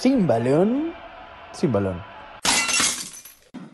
sin 0.00 0.26
balón, 0.26 0.94
sin 1.52 1.70
balón. 1.72 2.09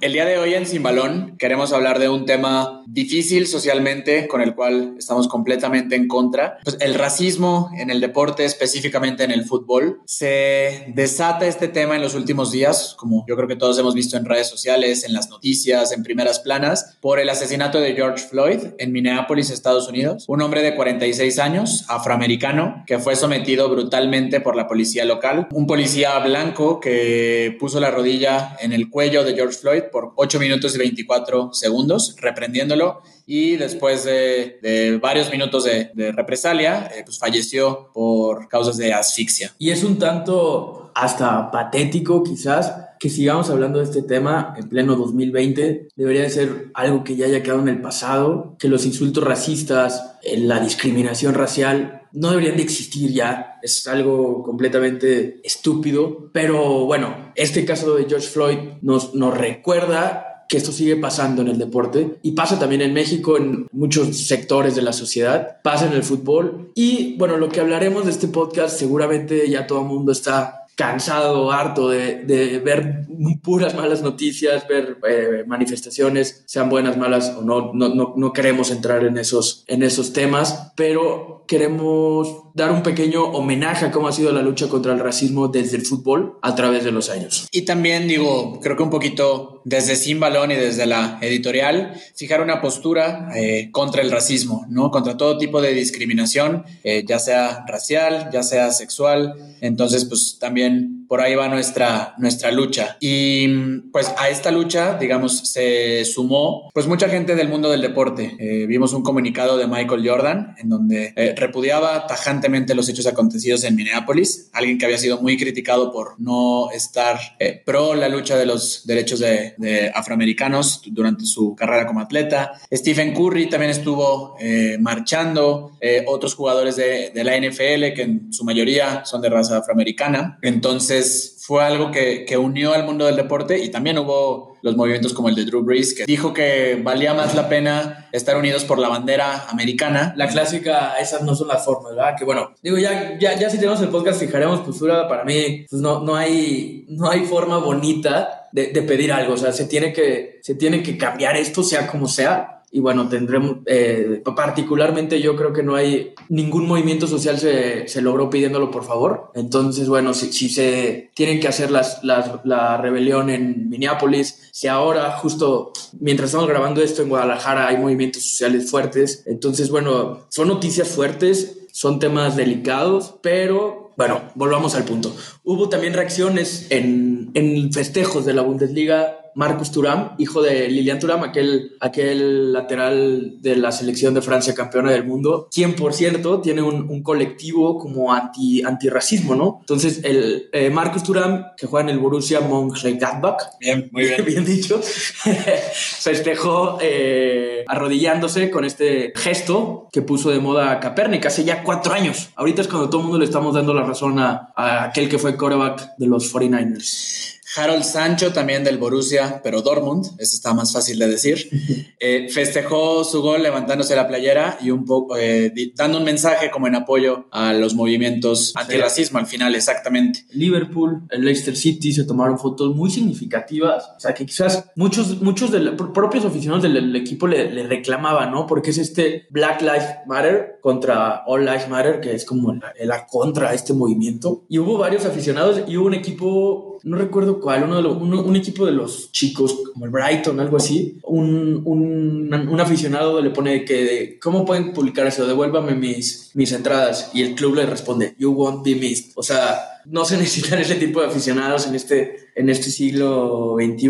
El 0.02 0.12
día 0.12 0.26
de 0.26 0.36
hoy 0.36 0.52
en 0.52 0.66
Sin 0.66 0.82
Balón 0.82 1.36
queremos 1.38 1.72
hablar 1.72 1.98
de 1.98 2.10
un 2.10 2.26
tema 2.26 2.82
difícil 2.86 3.46
socialmente 3.46 4.28
con 4.28 4.42
el 4.42 4.54
cual 4.54 4.94
estamos 4.98 5.26
completamente 5.26 5.96
en 5.96 6.06
contra. 6.06 6.58
Pues 6.64 6.76
el 6.80 6.94
racismo 6.94 7.70
en 7.78 7.88
el 7.88 8.02
deporte, 8.02 8.44
específicamente 8.44 9.24
en 9.24 9.30
el 9.30 9.46
fútbol. 9.46 10.02
Se 10.04 10.84
desata 10.94 11.46
este 11.46 11.68
tema 11.68 11.96
en 11.96 12.02
los 12.02 12.14
últimos 12.14 12.52
días, 12.52 12.94
como 12.98 13.24
yo 13.26 13.36
creo 13.36 13.48
que 13.48 13.56
todos 13.56 13.78
hemos 13.78 13.94
visto 13.94 14.18
en 14.18 14.26
redes 14.26 14.48
sociales, 14.48 15.02
en 15.04 15.14
las 15.14 15.30
noticias, 15.30 15.92
en 15.92 16.02
primeras 16.02 16.40
planas, 16.40 16.98
por 17.00 17.18
el 17.18 17.30
asesinato 17.30 17.80
de 17.80 17.94
George 17.94 18.28
Floyd 18.28 18.58
en 18.78 18.92
Minneapolis, 18.92 19.48
Estados 19.48 19.88
Unidos. 19.88 20.26
Un 20.28 20.42
hombre 20.42 20.60
de 20.60 20.74
46 20.74 21.38
años, 21.38 21.86
afroamericano, 21.88 22.84
que 22.86 22.98
fue 22.98 23.16
sometido 23.16 23.70
brutalmente 23.70 24.42
por 24.42 24.56
la 24.56 24.68
policía 24.68 25.06
local. 25.06 25.48
Un 25.52 25.66
policía 25.66 26.18
blanco 26.18 26.80
que 26.80 27.56
puso 27.58 27.80
la 27.80 27.90
rodilla 27.90 28.56
en 28.60 28.74
el 28.74 28.90
cuello 28.90 29.24
de 29.24 29.34
George 29.34 29.56
Floyd 29.58 29.84
por 29.96 30.12
8 30.14 30.38
minutos 30.38 30.74
y 30.74 30.78
24 30.78 31.54
segundos, 31.54 32.16
reprendiéndolo. 32.20 33.00
Y 33.26 33.56
después 33.56 34.04
de, 34.04 34.98
varios 35.00 35.30
minutos 35.30 35.64
de, 35.64 36.12
represalia, 36.12 36.90
eh, 36.94 37.02
pues 37.02 37.18
falleció 37.18 37.90
por 37.94 38.46
causas 38.46 38.76
de 38.76 38.92
asfixia. 38.92 39.54
Y 39.58 39.70
es 39.70 39.82
un 39.84 39.98
tanto 39.98 40.92
hasta 40.94 41.50
patético 41.50 42.22
quizás 42.22 42.74
que 42.98 43.10
sigamos 43.10 43.50
hablando 43.50 43.78
de 43.78 43.84
este 43.84 44.02
tema 44.02 44.54
en 44.56 44.68
pleno 44.68 44.96
2020. 44.96 45.88
Debería 45.94 46.22
de 46.22 46.30
ser 46.30 46.70
algo 46.74 47.04
que 47.04 47.16
ya 47.16 47.26
haya 47.26 47.42
quedado 47.42 47.60
en 47.60 47.68
el 47.68 47.80
pasado, 47.80 48.56
que 48.58 48.68
los 48.68 48.86
insultos 48.86 49.24
racistas, 49.24 50.16
eh, 50.22 50.38
la 50.38 50.60
discriminación 50.60 51.34
racial 51.34 52.02
no 52.12 52.30
deberían 52.30 52.56
de 52.56 52.62
existir 52.62 53.12
ya. 53.12 53.58
Es 53.62 53.86
algo 53.86 54.42
completamente 54.42 55.40
estúpido. 55.44 56.30
Pero 56.32 56.86
bueno, 56.86 57.32
este 57.34 57.64
caso 57.64 57.94
de 57.96 58.06
George 58.06 58.28
Floyd 58.28 58.58
nos, 58.82 59.14
nos 59.14 59.36
recuerda 59.36 60.36
que 60.48 60.56
esto 60.56 60.72
sigue 60.72 60.96
pasando 60.96 61.42
en 61.42 61.48
el 61.48 61.58
deporte 61.58 62.18
y 62.22 62.32
pasa 62.32 62.58
también 62.58 62.82
en 62.82 62.92
México, 62.92 63.36
en 63.36 63.66
muchos 63.72 64.16
sectores 64.16 64.76
de 64.76 64.82
la 64.82 64.92
sociedad, 64.92 65.60
pasa 65.62 65.86
en 65.86 65.92
el 65.92 66.04
fútbol. 66.04 66.70
Y 66.74 67.16
bueno, 67.16 67.36
lo 67.36 67.48
que 67.48 67.60
hablaremos 67.60 68.04
de 68.04 68.12
este 68.12 68.28
podcast, 68.28 68.78
seguramente 68.78 69.48
ya 69.50 69.66
todo 69.66 69.80
el 69.80 69.86
mundo 69.86 70.12
está 70.12 70.65
cansado, 70.76 71.50
harto 71.50 71.88
de, 71.88 72.24
de, 72.24 72.58
ver 72.58 73.06
puras 73.42 73.74
malas 73.74 74.02
noticias, 74.02 74.68
ver 74.68 74.98
eh, 75.08 75.42
manifestaciones, 75.46 76.44
sean 76.46 76.68
buenas, 76.68 76.98
malas 76.98 77.30
o 77.30 77.42
no, 77.42 77.72
no, 77.72 77.88
no, 77.88 78.12
no, 78.14 78.32
queremos 78.34 78.70
entrar 78.70 79.02
en 79.04 79.16
esos, 79.16 79.64
en 79.68 79.82
esos 79.82 80.12
temas, 80.12 80.72
pero 80.76 81.44
queremos 81.48 82.45
dar 82.56 82.72
un 82.72 82.82
pequeño 82.82 83.22
homenaje 83.22 83.84
a 83.84 83.90
cómo 83.90 84.08
ha 84.08 84.12
sido 84.12 84.32
la 84.32 84.40
lucha 84.40 84.66
contra 84.68 84.94
el 84.94 84.98
racismo 84.98 85.48
desde 85.48 85.76
el 85.76 85.84
fútbol 85.84 86.38
a 86.40 86.54
través 86.54 86.84
de 86.84 86.90
los 86.90 87.10
años. 87.10 87.46
Y 87.52 87.62
también 87.62 88.08
digo, 88.08 88.60
creo 88.62 88.78
que 88.78 88.82
un 88.82 88.88
poquito 88.88 89.60
desde 89.64 89.94
Sin 89.94 90.20
Balón 90.20 90.50
y 90.50 90.54
desde 90.54 90.86
la 90.86 91.18
editorial, 91.20 92.00
fijar 92.14 92.40
una 92.40 92.62
postura 92.62 93.28
eh, 93.36 93.68
contra 93.72 94.00
el 94.00 94.10
racismo, 94.10 94.64
¿no? 94.70 94.90
Contra 94.90 95.18
todo 95.18 95.36
tipo 95.36 95.60
de 95.60 95.74
discriminación, 95.74 96.64
eh, 96.82 97.04
ya 97.06 97.18
sea 97.18 97.66
racial, 97.68 98.30
ya 98.32 98.42
sea 98.42 98.72
sexual. 98.72 99.34
Entonces, 99.60 100.06
pues 100.06 100.38
también 100.40 100.95
por 101.08 101.20
ahí 101.20 101.34
va 101.34 101.48
nuestra, 101.48 102.14
nuestra 102.18 102.50
lucha. 102.50 102.96
Y 103.00 103.48
pues 103.92 104.12
a 104.18 104.28
esta 104.28 104.50
lucha, 104.50 104.98
digamos, 104.98 105.38
se 105.38 106.04
sumó 106.04 106.70
pues 106.72 106.86
mucha 106.86 107.08
gente 107.08 107.34
del 107.34 107.48
mundo 107.48 107.70
del 107.70 107.82
deporte. 107.82 108.36
Eh, 108.38 108.66
vimos 108.66 108.92
un 108.92 109.02
comunicado 109.02 109.58
de 109.58 109.66
Michael 109.66 110.08
Jordan 110.08 110.54
en 110.58 110.68
donde 110.68 111.12
repudiaba 111.36 112.06
tajantemente 112.06 112.74
los 112.74 112.88
hechos 112.88 113.06
acontecidos 113.06 113.64
en 113.64 113.76
Minneapolis, 113.76 114.50
alguien 114.52 114.78
que 114.78 114.84
había 114.84 114.98
sido 114.98 115.20
muy 115.20 115.36
criticado 115.36 115.92
por 115.92 116.20
no 116.20 116.70
estar 116.70 117.18
pro 117.64 117.94
la 117.94 118.08
lucha 118.08 118.36
de 118.36 118.46
los 118.46 118.86
derechos 118.86 119.20
de, 119.20 119.54
de 119.58 119.90
afroamericanos 119.94 120.82
durante 120.86 121.24
su 121.24 121.54
carrera 121.54 121.86
como 121.86 122.00
atleta. 122.00 122.52
Stephen 122.72 123.14
Curry 123.14 123.48
también 123.48 123.70
estuvo 123.70 124.36
eh, 124.40 124.76
marchando, 124.80 125.72
eh, 125.80 126.04
otros 126.06 126.34
jugadores 126.34 126.76
de, 126.76 127.10
de, 127.14 127.24
la 127.24 127.36
NFL 127.36 127.94
que 127.94 128.02
en 128.02 128.32
su 128.32 128.44
mayoría 128.44 129.04
son 129.04 129.20
de 129.22 129.28
raza 129.28 129.58
afroamericana. 129.58 130.38
Entonces 130.42 130.95
fue 131.02 131.64
algo 131.64 131.90
que, 131.90 132.24
que 132.24 132.36
unió 132.36 132.72
al 132.72 132.84
mundo 132.84 133.06
del 133.06 133.16
deporte 133.16 133.58
y 133.58 133.70
también 133.70 133.98
hubo 133.98 134.56
los 134.62 134.76
movimientos 134.76 135.12
como 135.12 135.28
el 135.28 135.36
de 135.36 135.44
Drew 135.44 135.62
Brees, 135.62 135.94
que 135.94 136.06
dijo 136.06 136.32
que 136.32 136.80
valía 136.82 137.14
más 137.14 137.36
la 137.36 137.48
pena 137.48 138.08
estar 138.10 138.36
unidos 138.36 138.64
por 138.64 138.80
la 138.80 138.88
bandera 138.88 139.46
americana. 139.48 140.12
La 140.16 140.26
clásica, 140.26 140.98
esas 140.98 141.22
no 141.22 141.36
son 141.36 141.46
las 141.46 141.64
formas, 141.64 141.94
¿verdad? 141.94 142.16
Que 142.18 142.24
bueno, 142.24 142.50
digo, 142.62 142.78
ya, 142.78 143.16
ya, 143.16 143.38
ya 143.38 143.48
si 143.48 143.58
tenemos 143.58 143.80
el 143.80 143.90
podcast 143.90 144.18
fijaremos 144.18 144.60
postura, 144.60 145.06
para 145.08 145.24
mí, 145.24 145.66
pues 145.70 145.80
no, 145.80 146.00
no, 146.00 146.16
hay, 146.16 146.84
no 146.88 147.08
hay 147.08 147.20
forma 147.20 147.58
bonita 147.58 148.48
de, 148.50 148.68
de, 148.68 148.82
pedir 148.82 149.12
algo, 149.12 149.34
o 149.34 149.36
sea, 149.36 149.52
se 149.52 149.66
tiene, 149.66 149.92
que, 149.92 150.40
se 150.42 150.56
tiene 150.56 150.82
que 150.82 150.98
cambiar 150.98 151.36
esto, 151.36 151.62
sea 151.62 151.86
como 151.86 152.08
sea, 152.08 152.55
y 152.76 152.80
bueno, 152.80 153.08
tendremos, 153.08 153.60
eh, 153.64 154.22
particularmente 154.36 155.18
yo 155.22 155.34
creo 155.34 155.54
que 155.54 155.62
no 155.62 155.76
hay 155.76 156.12
ningún 156.28 156.66
movimiento 156.66 157.06
social 157.06 157.38
se, 157.38 157.88
se 157.88 158.02
logró 158.02 158.28
pidiéndolo 158.28 158.70
por 158.70 158.84
favor. 158.84 159.30
Entonces, 159.34 159.88
bueno, 159.88 160.12
si, 160.12 160.30
si 160.30 160.50
se 160.50 161.10
tienen 161.14 161.40
que 161.40 161.48
hacer 161.48 161.70
las, 161.70 162.04
las, 162.04 162.44
la 162.44 162.76
rebelión 162.76 163.30
en 163.30 163.70
Minneapolis, 163.70 164.50
si 164.52 164.66
ahora 164.66 165.12
justo 165.12 165.72
mientras 166.00 166.28
estamos 166.28 166.50
grabando 166.50 166.82
esto 166.82 167.00
en 167.00 167.08
Guadalajara 167.08 167.66
hay 167.66 167.78
movimientos 167.78 168.24
sociales 168.24 168.70
fuertes, 168.70 169.22
entonces, 169.24 169.70
bueno, 169.70 170.26
son 170.28 170.48
noticias 170.48 170.88
fuertes, 170.88 171.60
son 171.72 171.98
temas 171.98 172.36
delicados, 172.36 173.14
pero 173.22 173.94
bueno, 173.96 174.20
volvamos 174.34 174.74
al 174.74 174.84
punto. 174.84 175.16
Hubo 175.44 175.70
también 175.70 175.94
reacciones 175.94 176.66
en, 176.68 177.30
en 177.32 177.72
festejos 177.72 178.26
de 178.26 178.34
la 178.34 178.42
Bundesliga 178.42 179.16
Marcus 179.36 179.70
Thuram, 179.70 180.14
hijo 180.16 180.40
de 180.40 180.66
Lilian 180.70 180.98
Thuram, 180.98 181.22
aquel, 181.22 181.76
aquel 181.80 182.54
lateral 182.54 183.34
de 183.42 183.56
la 183.56 183.70
selección 183.70 184.14
de 184.14 184.22
Francia 184.22 184.54
campeona 184.54 184.90
del 184.90 185.04
mundo, 185.04 185.48
quien 185.52 185.76
por 185.76 185.92
cierto 185.92 186.40
tiene 186.40 186.62
un, 186.62 186.88
un 186.88 187.02
colectivo 187.02 187.78
como 187.78 188.14
anti, 188.14 188.62
antirracismo, 188.62 189.34
¿no? 189.34 189.58
Entonces, 189.60 190.00
el 190.04 190.48
eh, 190.52 190.70
Marcus 190.70 191.02
Thuram, 191.02 191.48
que 191.54 191.66
juega 191.66 191.84
en 191.84 191.94
el 191.94 191.98
Borussia 191.98 192.40
Mönchengladbach, 192.40 193.42
bien, 193.60 193.90
muy 193.92 194.04
bien, 194.04 194.24
bien 194.26 194.44
dicho, 194.46 194.80
festejó 195.72 196.78
eh, 196.80 197.62
arrodillándose 197.68 198.50
con 198.50 198.64
este 198.64 199.12
gesto 199.14 199.88
que 199.92 200.00
puso 200.00 200.30
de 200.30 200.40
moda 200.40 200.80
Capernic 200.80 201.26
hace 201.26 201.44
ya 201.44 201.62
cuatro 201.62 201.92
años. 201.92 202.30
Ahorita 202.36 202.62
es 202.62 202.68
cuando 202.68 202.88
todo 202.88 203.02
el 203.02 203.04
mundo 203.08 203.18
le 203.18 203.26
estamos 203.26 203.54
dando 203.54 203.74
la 203.74 203.82
razón 203.82 204.18
a, 204.18 204.48
a 204.56 204.84
aquel 204.84 205.10
que 205.10 205.18
fue 205.18 205.36
quarterback 205.36 205.94
de 205.98 206.06
los 206.06 206.32
49ers. 206.32 207.35
Harold 207.56 207.84
Sancho, 207.84 208.32
también 208.32 208.64
del 208.64 208.78
Borussia, 208.78 209.40
pero 209.42 209.62
Dortmund, 209.62 210.06
ese 210.18 210.36
está 210.36 210.54
más 210.54 210.72
fácil 210.72 210.98
de 210.98 211.08
decir, 211.08 211.48
eh, 212.00 212.28
festejó 212.30 213.04
su 213.04 213.22
gol 213.22 213.42
levantándose 213.42 213.96
la 213.96 214.06
playera 214.06 214.58
y 214.60 214.70
un 214.70 214.84
poco 214.84 215.16
eh, 215.16 215.52
dando 215.74 215.98
un 215.98 216.04
mensaje 216.04 216.50
como 216.50 216.66
en 216.66 216.74
apoyo 216.74 217.26
a 217.30 217.52
los 217.52 217.74
movimientos 217.74 218.52
antirracismo 218.56 219.18
al 219.18 219.26
final, 219.26 219.54
exactamente. 219.54 220.26
Liverpool, 220.32 221.02
el 221.10 221.24
Leicester 221.24 221.56
City 221.56 221.92
se 221.92 222.04
tomaron 222.04 222.38
fotos 222.38 222.74
muy 222.74 222.90
significativas, 222.90 223.84
o 223.96 224.00
sea 224.00 224.14
que 224.14 224.26
quizás 224.26 224.70
muchos, 224.76 225.20
muchos 225.22 225.50
de 225.50 225.60
los 225.60 225.74
propios 225.74 226.24
aficionados 226.24 226.62
del, 226.62 226.74
del 226.74 226.96
equipo 226.96 227.26
le, 227.26 227.50
le, 227.50 227.66
reclamaban, 227.66 228.30
¿no? 228.30 228.46
Porque 228.46 228.70
es 228.70 228.78
este 228.78 229.26
Black 229.30 229.60
Lives 229.62 229.86
Matter 230.06 230.58
contra 230.60 231.24
All 231.26 231.44
Lives 231.44 231.68
Matter, 231.68 232.00
que 232.00 232.14
es 232.14 232.24
como 232.24 232.52
la, 232.52 232.72
la 232.84 233.06
contra 233.06 233.54
este 233.54 233.72
movimiento. 233.72 234.44
Y 234.48 234.58
hubo 234.58 234.78
varios 234.78 235.04
aficionados 235.04 235.62
y 235.66 235.76
hubo 235.76 235.86
un 235.86 235.94
equipo, 235.94 236.75
no 236.86 236.96
recuerdo 236.96 237.40
cuál, 237.40 237.64
uno 237.64 237.76
de 237.76 237.82
los, 237.82 237.96
un 237.96 238.36
equipo 238.36 238.64
de 238.64 238.70
los 238.70 239.10
chicos, 239.10 239.58
como 239.72 239.86
el 239.86 239.90
Brighton, 239.90 240.38
algo 240.38 240.56
así, 240.56 241.00
un, 241.02 241.62
un, 241.64 242.32
un 242.32 242.60
aficionado 242.60 243.20
le 243.20 243.30
pone 243.30 243.64
que, 243.64 244.20
¿cómo 244.22 244.44
pueden 244.44 244.72
publicar 244.72 245.04
eso? 245.04 245.26
Devuélvame 245.26 245.74
mis, 245.74 246.30
mis 246.34 246.52
entradas. 246.52 247.10
Y 247.12 247.22
el 247.22 247.34
club 247.34 247.56
le 247.56 247.66
responde, 247.66 248.14
You 248.18 248.30
won't 248.30 248.64
be 248.64 248.76
missed. 248.76 249.10
O 249.16 249.24
sea, 249.24 249.80
no 249.84 250.04
se 250.04 250.16
necesitan 250.18 250.60
ese 250.60 250.76
tipo 250.76 251.00
de 251.00 251.08
aficionados 251.08 251.66
en 251.66 251.74
este, 251.74 252.28
en 252.36 252.48
este 252.50 252.70
siglo 252.70 253.56
XXI. 253.58 253.88